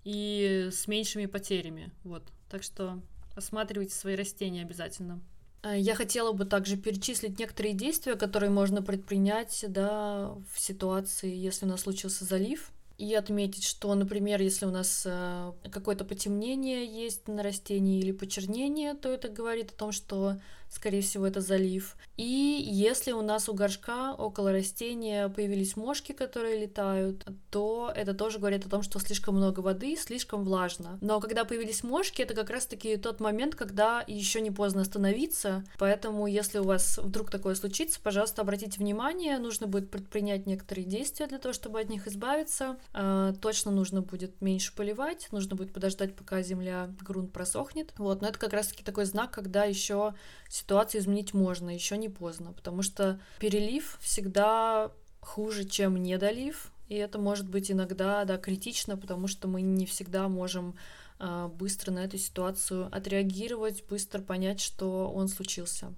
и 0.05 0.69
с 0.73 0.87
меньшими 0.87 1.27
потерями. 1.27 1.93
Вот. 2.05 2.23
Так 2.51 2.63
что 2.63 3.01
осматривайте 3.35 3.95
свои 3.95 4.15
растения 4.15 4.63
обязательно. 4.63 5.21
Э, 5.63 5.79
я 5.79 5.95
хотела 5.95 6.33
бы 6.33 6.45
также 6.45 6.77
перечислить 6.77 7.39
некоторые 7.39 7.75
действия, 7.75 8.15
которые 8.17 8.51
можно 8.51 8.83
предпринять 8.83 9.65
да, 9.69 10.35
в 10.53 10.61
ситуации, 10.61 11.35
если 11.35 11.67
у 11.67 11.69
нас 11.69 11.83
случился 11.83 12.25
залив. 12.25 12.71
И 12.99 13.15
отметить, 13.15 13.65
что, 13.65 13.95
например, 13.95 14.41
если 14.41 14.67
у 14.67 14.71
нас 14.71 15.05
э, 15.07 15.53
какое-то 15.73 16.05
потемнение 16.05 16.85
есть 16.85 17.27
на 17.27 17.43
растении 17.43 17.99
или 17.99 18.13
почернение, 18.13 18.95
то 18.95 19.09
это 19.09 19.29
говорит 19.29 19.73
о 19.73 19.77
том, 19.77 19.93
что 19.93 20.41
скорее 20.73 21.03
всего, 21.03 21.27
это 21.27 21.41
залив. 21.41 21.97
И 22.17 22.25
если 22.25 23.13
у 23.13 23.23
нас 23.23 23.49
у 23.49 23.55
горшка 23.55 24.15
около 24.15 24.53
растения 24.53 25.29
появились 25.29 25.77
мошки, 25.77 26.13
которые 26.13 26.61
летают, 26.61 27.27
то 27.51 27.93
это 27.95 28.15
тоже 28.15 28.39
говорит 28.39 28.67
о 28.67 28.71
том, 28.71 28.83
что 28.83 28.99
слишком 28.99 29.37
много 29.37 29.61
воды, 29.61 29.97
слишком 29.97 30.45
влажно. 30.45 30.99
Но 31.01 31.21
когда 31.21 31.45
появились 31.45 31.83
мошки, 31.83 32.23
это 32.23 32.35
как 32.35 32.51
раз-таки 32.51 32.97
тот 32.97 33.21
момент, 33.21 33.55
когда 33.55 34.03
еще 34.07 34.41
не 34.41 34.51
поздно 34.51 34.83
остановиться. 34.83 35.65
Поэтому, 35.79 36.27
если 36.27 36.59
у 36.59 36.65
вас 36.65 36.99
вдруг 36.99 37.31
такое 37.31 37.55
случится, 37.55 38.01
пожалуйста, 38.01 38.43
обратите 38.43 38.79
внимание, 38.79 39.39
нужно 39.39 39.67
будет 39.67 39.91
предпринять 39.91 40.47
некоторые 40.47 40.87
действия 40.87 41.27
для 41.27 41.39
того, 41.39 41.53
чтобы 41.53 41.81
от 41.81 41.91
них 41.91 42.07
избавиться. 42.07 42.79
А, 42.93 43.35
точно 43.35 43.71
нужно 43.71 44.01
будет 44.01 44.41
меньше 44.41 44.75
поливать, 44.75 45.29
нужно 45.33 45.55
будет 45.55 45.73
подождать, 45.73 46.17
пока 46.17 46.41
земля, 46.43 46.91
грунт 47.01 47.33
просохнет. 47.33 47.93
Вот, 47.99 48.23
но 48.23 48.29
это 48.29 48.39
как 48.39 48.53
раз-таки 48.53 48.83
такой 48.83 49.05
знак, 49.05 49.31
когда 49.31 49.65
еще 49.65 50.15
ситуацию 50.63 51.01
изменить 51.01 51.35
можно, 51.35 51.71
еще 51.71 51.97
не 51.97 52.09
поздно, 52.09 52.53
потому 52.53 52.83
что 52.83 53.21
перелив 53.39 53.99
всегда 54.01 54.91
хуже, 55.21 55.65
чем 55.65 56.03
недолив, 56.03 56.73
и 56.89 56.95
это 56.95 57.19
может 57.19 57.49
быть 57.49 57.71
иногда, 57.71 58.25
да, 58.25 58.39
критично, 58.39 58.97
потому 58.97 59.27
что 59.29 59.49
мы 59.49 59.63
не 59.63 59.87
всегда 59.87 60.29
можем 60.29 60.75
э, 61.19 61.51
быстро 61.55 61.91
на 61.91 62.05
эту 62.05 62.19
ситуацию 62.19 62.89
отреагировать, 62.93 63.85
быстро 63.89 64.21
понять, 64.21 64.61
что 64.61 65.11
он 65.11 65.29
случился. 65.29 65.95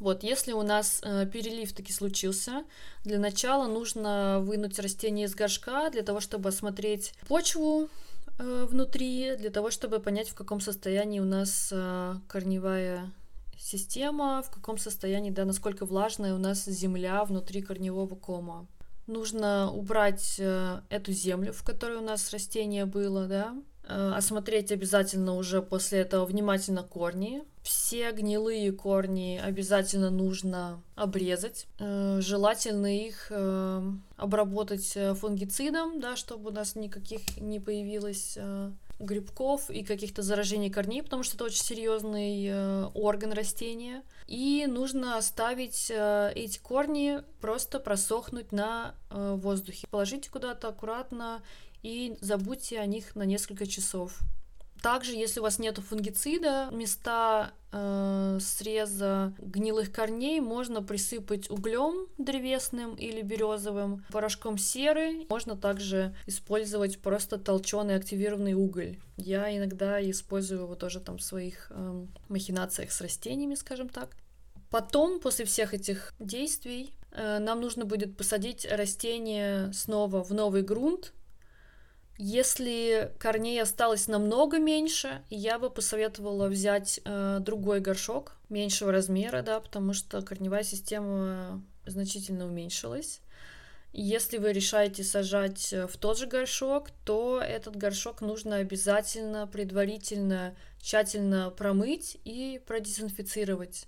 Вот, 0.00 0.22
если 0.22 0.52
у 0.52 0.62
нас 0.62 1.00
э, 1.02 1.26
перелив 1.26 1.72
таки 1.72 1.92
случился, 1.92 2.64
для 3.04 3.18
начала 3.18 3.66
нужно 3.66 4.38
вынуть 4.40 4.78
растение 4.78 5.26
из 5.26 5.34
горшка 5.34 5.90
для 5.90 6.02
того, 6.02 6.20
чтобы 6.20 6.50
осмотреть 6.50 7.14
почву 7.26 7.88
э, 8.38 8.66
внутри, 8.70 9.36
для 9.36 9.50
того, 9.50 9.70
чтобы 9.70 9.98
понять, 9.98 10.28
в 10.28 10.34
каком 10.34 10.60
состоянии 10.60 11.18
у 11.18 11.24
нас 11.24 11.70
э, 11.72 12.14
корневая 12.28 13.10
система, 13.58 14.42
в 14.42 14.50
каком 14.50 14.78
состоянии, 14.78 15.30
да, 15.30 15.44
насколько 15.44 15.84
влажная 15.84 16.34
у 16.34 16.38
нас 16.38 16.64
земля 16.64 17.24
внутри 17.24 17.62
корневого 17.62 18.14
кома. 18.14 18.66
Нужно 19.06 19.70
убрать 19.72 20.36
э, 20.38 20.80
эту 20.90 21.12
землю, 21.12 21.52
в 21.52 21.62
которой 21.64 21.96
у 21.96 22.02
нас 22.02 22.30
растение 22.30 22.84
было, 22.84 23.26
да, 23.26 23.54
э, 23.84 24.12
осмотреть 24.14 24.70
обязательно 24.70 25.34
уже 25.34 25.62
после 25.62 26.00
этого 26.00 26.26
внимательно 26.26 26.82
корни. 26.82 27.42
Все 27.62 28.12
гнилые 28.12 28.70
корни 28.72 29.40
обязательно 29.42 30.10
нужно 30.10 30.82
обрезать. 30.94 31.66
Э, 31.78 32.18
желательно 32.20 32.94
их 32.94 33.32
обработать 34.16 34.98
фунгицидом, 35.14 36.00
да, 36.00 36.16
чтобы 36.16 36.50
у 36.50 36.52
нас 36.52 36.74
никаких 36.74 37.40
не 37.40 37.60
появилось 37.60 38.36
грибков 38.98 39.70
и 39.70 39.82
каких-то 39.84 40.22
заражений 40.22 40.70
корней, 40.70 41.02
потому 41.02 41.22
что 41.22 41.36
это 41.36 41.44
очень 41.44 41.62
серьезный 41.62 42.46
э, 42.46 42.84
орган 42.94 43.32
растения. 43.32 44.02
И 44.26 44.66
нужно 44.68 45.16
оставить 45.16 45.90
э, 45.90 46.32
эти 46.34 46.58
корни 46.58 47.22
просто 47.40 47.80
просохнуть 47.80 48.52
на 48.52 48.94
э, 49.10 49.34
воздухе. 49.36 49.86
Положите 49.90 50.30
куда-то 50.30 50.68
аккуратно 50.68 51.42
и 51.82 52.16
забудьте 52.20 52.80
о 52.80 52.86
них 52.86 53.14
на 53.14 53.22
несколько 53.22 53.66
часов. 53.66 54.18
Также, 54.82 55.12
если 55.12 55.40
у 55.40 55.42
вас 55.42 55.58
нет 55.58 55.78
фунгицида, 55.78 56.68
места 56.72 57.52
э, 57.72 58.38
среза 58.40 59.34
гнилых 59.38 59.92
корней 59.92 60.40
можно 60.40 60.82
присыпать 60.82 61.50
углем 61.50 62.06
древесным 62.18 62.94
или 62.94 63.22
березовым, 63.22 64.04
порошком 64.10 64.56
серы. 64.58 65.26
Можно 65.28 65.56
также 65.56 66.14
использовать 66.26 67.00
просто 67.00 67.38
толченый 67.38 67.96
активированный 67.96 68.54
уголь. 68.54 68.98
Я 69.16 69.54
иногда 69.56 70.00
использую 70.10 70.62
его 70.62 70.74
тоже 70.74 71.00
там 71.00 71.18
в 71.18 71.22
своих 71.22 71.68
э, 71.70 72.06
махинациях 72.28 72.92
с 72.92 73.00
растениями, 73.00 73.54
скажем 73.54 73.88
так. 73.88 74.16
Потом, 74.70 75.18
после 75.18 75.44
всех 75.44 75.74
этих 75.74 76.12
действий, 76.18 76.92
э, 77.12 77.38
нам 77.38 77.60
нужно 77.60 77.84
будет 77.84 78.16
посадить 78.16 78.66
растение 78.70 79.72
снова 79.72 80.22
в 80.22 80.32
новый 80.32 80.62
грунт, 80.62 81.14
если 82.18 83.12
корней 83.20 83.62
осталось 83.62 84.08
намного 84.08 84.58
меньше, 84.58 85.22
я 85.30 85.58
бы 85.60 85.70
посоветовала 85.70 86.48
взять 86.48 87.00
э, 87.04 87.38
другой 87.40 87.80
горшок 87.80 88.36
меньшего 88.48 88.90
размера, 88.90 89.42
да, 89.42 89.60
потому 89.60 89.94
что 89.94 90.20
корневая 90.22 90.64
система 90.64 91.62
значительно 91.86 92.46
уменьшилась. 92.46 93.20
Если 93.92 94.38
вы 94.38 94.52
решаете 94.52 95.04
сажать 95.04 95.72
э, 95.72 95.86
в 95.86 95.96
тот 95.96 96.18
же 96.18 96.26
горшок, 96.26 96.90
то 97.04 97.40
этот 97.40 97.76
горшок 97.76 98.20
нужно 98.20 98.56
обязательно 98.56 99.46
предварительно 99.46 100.56
тщательно 100.80 101.50
промыть 101.50 102.18
и 102.24 102.60
продезинфицировать. 102.66 103.86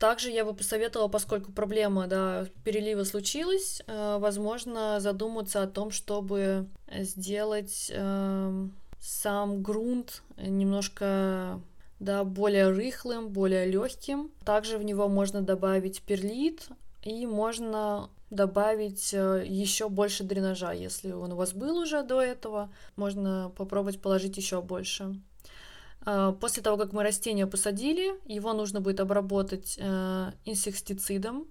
Также 0.00 0.30
я 0.30 0.46
бы 0.46 0.54
посоветовала, 0.54 1.08
поскольку 1.08 1.52
проблема 1.52 2.06
да, 2.06 2.46
перелива 2.64 3.04
случилась, 3.04 3.82
э, 3.86 4.16
возможно, 4.18 4.98
задуматься 4.98 5.62
о 5.62 5.66
том, 5.66 5.90
чтобы 5.90 6.66
сделать 6.90 7.92
э, 7.94 8.66
сам 8.98 9.62
грунт 9.62 10.22
немножко 10.38 11.60
да, 11.98 12.24
более 12.24 12.70
рыхлым, 12.70 13.28
более 13.28 13.66
легким. 13.66 14.30
Также 14.46 14.78
в 14.78 14.84
него 14.84 15.06
можно 15.06 15.42
добавить 15.42 16.00
перлит 16.00 16.68
и 17.02 17.26
можно 17.26 18.08
добавить 18.30 19.12
э, 19.12 19.44
еще 19.46 19.90
больше 19.90 20.24
дренажа, 20.24 20.72
если 20.72 21.12
он 21.12 21.32
у 21.32 21.36
вас 21.36 21.52
был 21.52 21.76
уже 21.76 22.02
до 22.02 22.22
этого, 22.22 22.72
можно 22.96 23.52
попробовать 23.54 24.00
положить 24.00 24.38
еще 24.38 24.62
больше. 24.62 25.20
Э, 26.06 26.34
после 26.40 26.62
того, 26.62 26.76
как 26.76 26.92
мы 26.92 27.02
растение 27.02 27.46
посадили, 27.46 28.14
его 28.26 28.52
нужно 28.52 28.80
будет 28.80 29.00
обработать 29.00 29.76
э, 29.78 30.32
инсектицидом, 30.44 31.46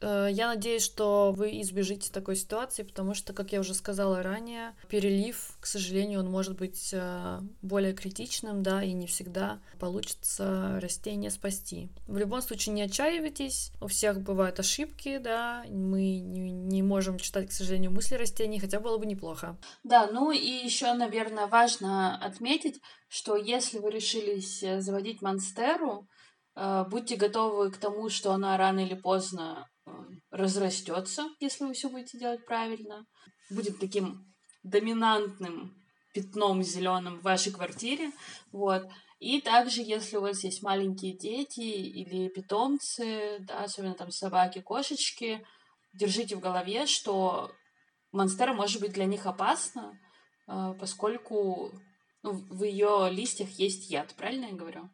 я 0.00 0.48
надеюсь, 0.48 0.84
что 0.84 1.32
вы 1.36 1.60
избежите 1.60 2.12
такой 2.12 2.36
ситуации, 2.36 2.82
потому 2.82 3.14
что, 3.14 3.32
как 3.32 3.52
я 3.52 3.60
уже 3.60 3.74
сказала 3.74 4.22
ранее, 4.22 4.74
перелив, 4.88 5.56
к 5.60 5.66
сожалению, 5.66 6.20
он 6.20 6.30
может 6.30 6.56
быть 6.56 6.90
э, 6.92 7.40
более 7.62 7.92
критичным, 7.92 8.62
да, 8.62 8.82
и 8.82 8.92
не 8.92 9.06
всегда 9.06 9.60
получится 9.78 10.78
растение 10.80 11.30
спасти. 11.30 11.88
В 12.06 12.16
любом 12.18 12.42
случае, 12.42 12.74
не 12.74 12.82
отчаивайтесь, 12.82 13.72
у 13.80 13.88
всех 13.88 14.20
бывают 14.20 14.60
ошибки, 14.60 15.18
да, 15.18 15.64
мы 15.68 16.20
не, 16.20 16.52
не 16.52 16.82
можем 16.82 17.18
читать, 17.18 17.48
к 17.48 17.52
сожалению, 17.52 17.90
мысли 17.90 18.14
растений, 18.14 18.60
хотя 18.60 18.80
было 18.80 18.98
бы 18.98 19.06
неплохо. 19.06 19.58
Да, 19.82 20.08
ну 20.10 20.30
и 20.30 20.38
еще, 20.38 20.92
наверное, 20.92 21.46
важно 21.46 22.16
отметить, 22.18 22.80
что 23.08 23.36
если 23.36 23.78
вы 23.78 23.90
решились 23.90 24.62
э, 24.62 24.80
заводить 24.80 25.22
монстеру, 25.22 26.06
будьте 26.90 27.14
готовы 27.14 27.70
к 27.70 27.76
тому, 27.76 28.08
что 28.08 28.32
она 28.32 28.56
рано 28.56 28.80
или 28.80 28.94
поздно 28.94 29.68
разрастется, 30.30 31.28
если 31.40 31.64
вы 31.64 31.72
все 31.72 31.88
будете 31.88 32.18
делать 32.18 32.44
правильно, 32.46 33.06
будет 33.50 33.78
таким 33.78 34.24
доминантным 34.62 35.74
пятном 36.14 36.62
зеленым 36.62 37.18
в 37.18 37.22
вашей 37.22 37.52
квартире, 37.52 38.10
вот. 38.52 38.88
И 39.20 39.40
также, 39.40 39.82
если 39.82 40.16
у 40.16 40.20
вас 40.20 40.44
есть 40.44 40.62
маленькие 40.62 41.16
дети 41.16 41.60
или 41.60 42.28
питомцы, 42.28 43.38
да, 43.40 43.64
особенно 43.64 43.94
там 43.94 44.10
собаки, 44.10 44.60
кошечки, 44.60 45.44
держите 45.92 46.36
в 46.36 46.40
голове, 46.40 46.86
что 46.86 47.50
монстера 48.12 48.52
может 48.52 48.80
быть 48.80 48.92
для 48.92 49.06
них 49.06 49.26
опасна, 49.26 49.98
э, 50.46 50.74
поскольку 50.78 51.72
ну, 52.22 52.32
в 52.32 52.62
ее 52.62 53.08
листьях 53.10 53.50
есть 53.50 53.90
яд, 53.90 54.14
правильно 54.14 54.46
я 54.46 54.52
говорю? 54.52 54.88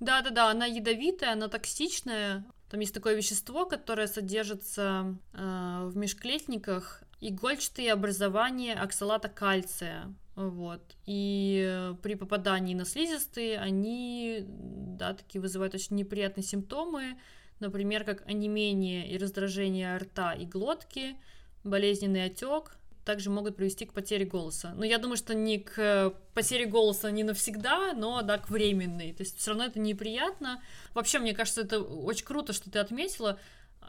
Да-да-да, 0.00 0.50
она 0.50 0.66
ядовитая, 0.66 1.32
она 1.32 1.48
токсичная, 1.48 2.44
там 2.74 2.80
есть 2.80 2.92
такое 2.92 3.14
вещество, 3.14 3.66
которое 3.66 4.08
содержится 4.08 5.16
э, 5.32 5.88
в 5.88 5.96
межклетниках, 5.96 7.04
игольчатые 7.20 7.92
образования 7.92 8.74
оксалата 8.74 9.28
кальция. 9.28 10.12
Вот. 10.34 10.82
И 11.06 11.92
при 12.02 12.16
попадании 12.16 12.74
на 12.74 12.84
слизистые 12.84 13.60
они, 13.60 14.44
да, 14.48 15.14
такие 15.14 15.40
вызывают 15.40 15.76
очень 15.76 15.94
неприятные 15.94 16.42
симптомы, 16.42 17.16
например, 17.60 18.02
как 18.02 18.26
онемение 18.26 19.08
и 19.08 19.18
раздражение 19.18 19.96
рта 19.96 20.32
и 20.32 20.44
глотки, 20.44 21.14
болезненный 21.62 22.24
отек, 22.24 22.76
также 23.04 23.30
могут 23.30 23.56
привести 23.56 23.84
к 23.86 23.92
потере 23.92 24.24
голоса. 24.24 24.72
Но 24.74 24.84
я 24.84 24.98
думаю, 24.98 25.16
что 25.16 25.34
не 25.34 25.58
к 25.58 26.12
потере 26.34 26.66
голоса 26.66 27.10
не 27.10 27.22
навсегда, 27.22 27.92
но 27.92 28.22
да, 28.22 28.38
к 28.38 28.50
временной. 28.50 29.12
То 29.12 29.22
есть 29.22 29.38
все 29.38 29.50
равно 29.50 29.64
это 29.64 29.78
неприятно. 29.78 30.62
Вообще, 30.94 31.18
мне 31.18 31.34
кажется, 31.34 31.62
это 31.62 31.80
очень 31.80 32.24
круто, 32.24 32.52
что 32.52 32.70
ты 32.70 32.78
отметила. 32.78 33.38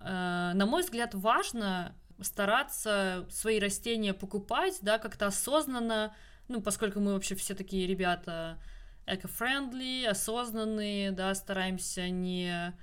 Э, 0.01 0.51
на 0.54 0.65
мой 0.65 0.84
взгляд, 0.84 1.13
важно 1.13 1.95
стараться 2.21 3.25
свои 3.30 3.60
растения 3.60 4.13
покупать, 4.13 4.80
да, 4.82 4.99
как-то 4.99 5.28
осознанно, 5.28 6.15
ну, 6.47 6.62
поскольку 6.62 6.99
мы 6.99 7.13
вообще 7.13 7.36
все 7.36 7.56
такие 7.56 7.88
ребята 7.88 8.58
эко-френдли, 9.06 10.06
осознанные, 10.06 11.12
да, 11.12 11.34
стараемся 11.36 12.10
не 12.10 12.73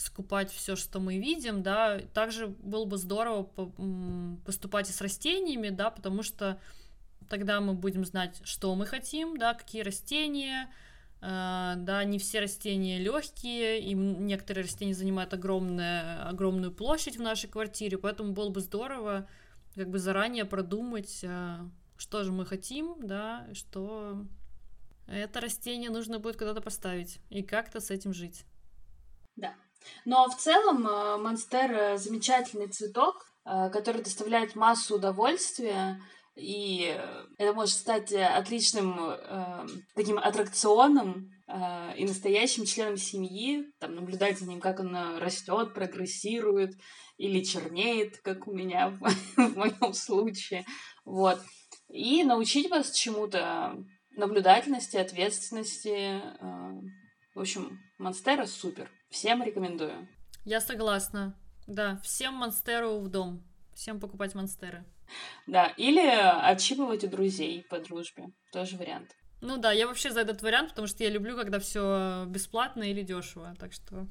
скупать 0.00 0.50
все, 0.50 0.76
что 0.76 0.98
мы 0.98 1.18
видим, 1.18 1.62
да, 1.62 2.00
также 2.14 2.48
было 2.48 2.84
бы 2.84 2.96
здорово 2.96 3.48
поступать 4.44 4.88
и 4.88 4.92
с 4.92 5.00
растениями, 5.00 5.68
да, 5.68 5.90
потому 5.90 6.22
что 6.22 6.58
тогда 7.28 7.60
мы 7.60 7.74
будем 7.74 8.04
знать, 8.04 8.40
что 8.44 8.74
мы 8.74 8.86
хотим, 8.86 9.36
да, 9.36 9.54
какие 9.54 9.82
растения, 9.82 10.70
э, 11.20 11.74
да, 11.76 12.04
не 12.04 12.18
все 12.18 12.40
растения 12.40 12.98
легкие, 12.98 13.80
и 13.80 13.94
некоторые 13.94 14.64
растения 14.64 14.94
занимают 14.94 15.34
огромное, 15.34 16.28
огромную 16.28 16.72
площадь 16.72 17.16
в 17.16 17.22
нашей 17.22 17.48
квартире, 17.48 17.98
поэтому 17.98 18.32
было 18.32 18.50
бы 18.50 18.60
здорово 18.60 19.28
как 19.74 19.88
бы 19.88 19.98
заранее 19.98 20.44
продумать, 20.44 21.20
э, 21.22 21.58
что 21.96 22.24
же 22.24 22.32
мы 22.32 22.46
хотим, 22.46 22.96
да, 23.06 23.46
что 23.52 24.24
это 25.06 25.40
растение 25.40 25.90
нужно 25.90 26.18
будет 26.18 26.36
куда-то 26.36 26.60
поставить 26.60 27.20
и 27.30 27.42
как-то 27.42 27.80
с 27.80 27.90
этим 27.90 28.14
жить. 28.14 28.44
Да, 29.36 29.54
но 30.04 30.28
в 30.28 30.36
целом 30.36 30.86
э, 30.86 31.16
монстер 31.16 31.96
замечательный 31.96 32.68
цветок, 32.68 33.26
э, 33.44 33.70
который 33.70 34.02
доставляет 34.02 34.54
массу 34.54 34.96
удовольствия, 34.96 36.00
и 36.36 36.96
это 37.38 37.52
может 37.52 37.74
стать 37.74 38.12
отличным 38.12 38.96
э, 38.98 39.66
таким 39.94 40.18
аттракционом 40.18 41.30
э, 41.46 41.96
и 41.96 42.04
настоящим 42.04 42.64
членом 42.64 42.96
семьи, 42.96 43.64
там, 43.78 43.94
наблюдать 43.94 44.38
за 44.38 44.46
ним, 44.46 44.60
как 44.60 44.80
он 44.80 44.94
растет, 45.18 45.74
прогрессирует 45.74 46.74
или 47.18 47.44
чернеет, 47.44 48.18
как 48.22 48.48
у 48.48 48.52
меня 48.52 48.88
в, 48.88 49.00
в 49.36 49.56
моем 49.56 49.92
случае. 49.92 50.64
Вот. 51.04 51.38
И 51.88 52.24
научить 52.24 52.70
вас 52.70 52.92
чему-то 52.92 53.76
наблюдательности, 54.12 54.96
ответственности. 54.96 56.20
Э, 56.20 56.80
в 57.34 57.40
общем, 57.40 57.80
Монстера 57.98 58.46
супер. 58.46 58.90
Всем 59.10 59.42
рекомендую. 59.42 60.08
Я 60.44 60.60
согласна. 60.60 61.34
Да, 61.66 62.00
всем 62.02 62.34
Монстеру 62.34 63.00
в 63.00 63.08
дом. 63.08 63.42
Всем 63.74 64.00
покупать 64.00 64.34
Монстеры. 64.34 64.84
Да, 65.46 65.66
или 65.76 66.00
отщипывать 66.00 67.04
у 67.04 67.08
друзей 67.08 67.66
по 67.68 67.80
дружбе. 67.80 68.28
Тоже 68.52 68.76
вариант. 68.76 69.16
Ну 69.40 69.56
да, 69.56 69.72
я 69.72 69.86
вообще 69.88 70.10
за 70.10 70.20
этот 70.20 70.42
вариант, 70.42 70.70
потому 70.70 70.86
что 70.86 71.02
я 71.02 71.10
люблю, 71.10 71.36
когда 71.36 71.58
все 71.58 72.24
бесплатно 72.28 72.84
или 72.84 73.02
дешево. 73.02 73.54
Так 73.58 73.72
что 73.72 74.06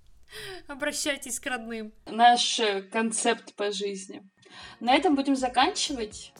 обращайтесь 0.68 1.40
к 1.40 1.46
родным. 1.46 1.92
Наш 2.04 2.60
концепт 2.92 3.54
по 3.54 3.72
жизни. 3.72 4.22
На 4.80 4.94
этом 4.94 5.14
будем 5.14 5.34
заканчивать. 5.36 6.32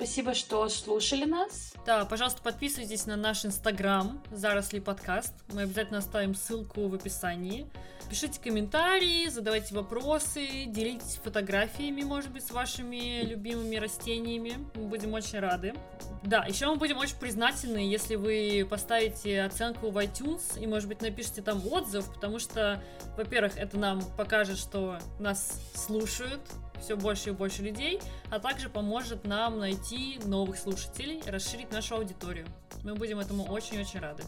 Спасибо, 0.00 0.32
что 0.32 0.66
слушали 0.70 1.26
нас. 1.26 1.74
Да, 1.84 2.06
пожалуйста, 2.06 2.40
подписывайтесь 2.40 3.04
на 3.04 3.16
наш 3.16 3.44
инстаграм 3.44 4.18
Заросли 4.30 4.78
подкаст. 4.78 5.34
Мы 5.52 5.60
обязательно 5.60 5.98
оставим 5.98 6.34
ссылку 6.34 6.88
в 6.88 6.94
описании. 6.94 7.66
Пишите 8.08 8.40
комментарии, 8.40 9.28
задавайте 9.28 9.74
вопросы, 9.74 10.64
делитесь 10.64 11.20
фотографиями, 11.22 12.00
может 12.00 12.30
быть, 12.30 12.46
с 12.46 12.50
вашими 12.50 13.20
любимыми 13.24 13.76
растениями. 13.76 14.54
Мы 14.74 14.84
будем 14.84 15.12
очень 15.12 15.38
рады. 15.38 15.74
Да, 16.22 16.46
еще 16.46 16.66
мы 16.68 16.76
будем 16.76 16.96
очень 16.96 17.16
признательны, 17.16 17.78
если 17.78 18.14
вы 18.14 18.66
поставите 18.68 19.42
оценку 19.42 19.90
в 19.90 19.98
iTunes 19.98 20.58
и, 20.58 20.66
может 20.66 20.88
быть, 20.88 21.02
напишите 21.02 21.42
там 21.42 21.60
отзыв, 21.70 22.10
потому 22.10 22.38
что, 22.38 22.82
во-первых, 23.18 23.58
это 23.58 23.76
нам 23.76 24.02
покажет, 24.16 24.56
что 24.56 24.98
нас 25.18 25.60
слушают, 25.74 26.40
все 26.80 26.96
больше 26.96 27.30
и 27.30 27.32
больше 27.32 27.62
людей, 27.62 28.00
а 28.30 28.38
также 28.38 28.68
поможет 28.68 29.24
нам 29.24 29.58
найти 29.58 30.18
новых 30.24 30.58
слушателей, 30.58 31.22
расширить 31.26 31.72
нашу 31.72 31.96
аудиторию. 31.96 32.46
Мы 32.82 32.94
будем 32.94 33.18
этому 33.18 33.44
очень-очень 33.44 34.00
рады. 34.00 34.24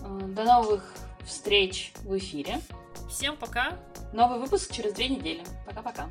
Э, 0.00 0.20
до 0.28 0.44
новых 0.44 0.84
встреч 1.24 1.92
в 2.02 2.16
эфире. 2.18 2.60
Всем 3.08 3.36
пока. 3.36 3.78
Новый 4.12 4.38
выпуск 4.38 4.72
через 4.72 4.92
две 4.92 5.08
недели. 5.08 5.42
Пока-пока. 5.66 6.10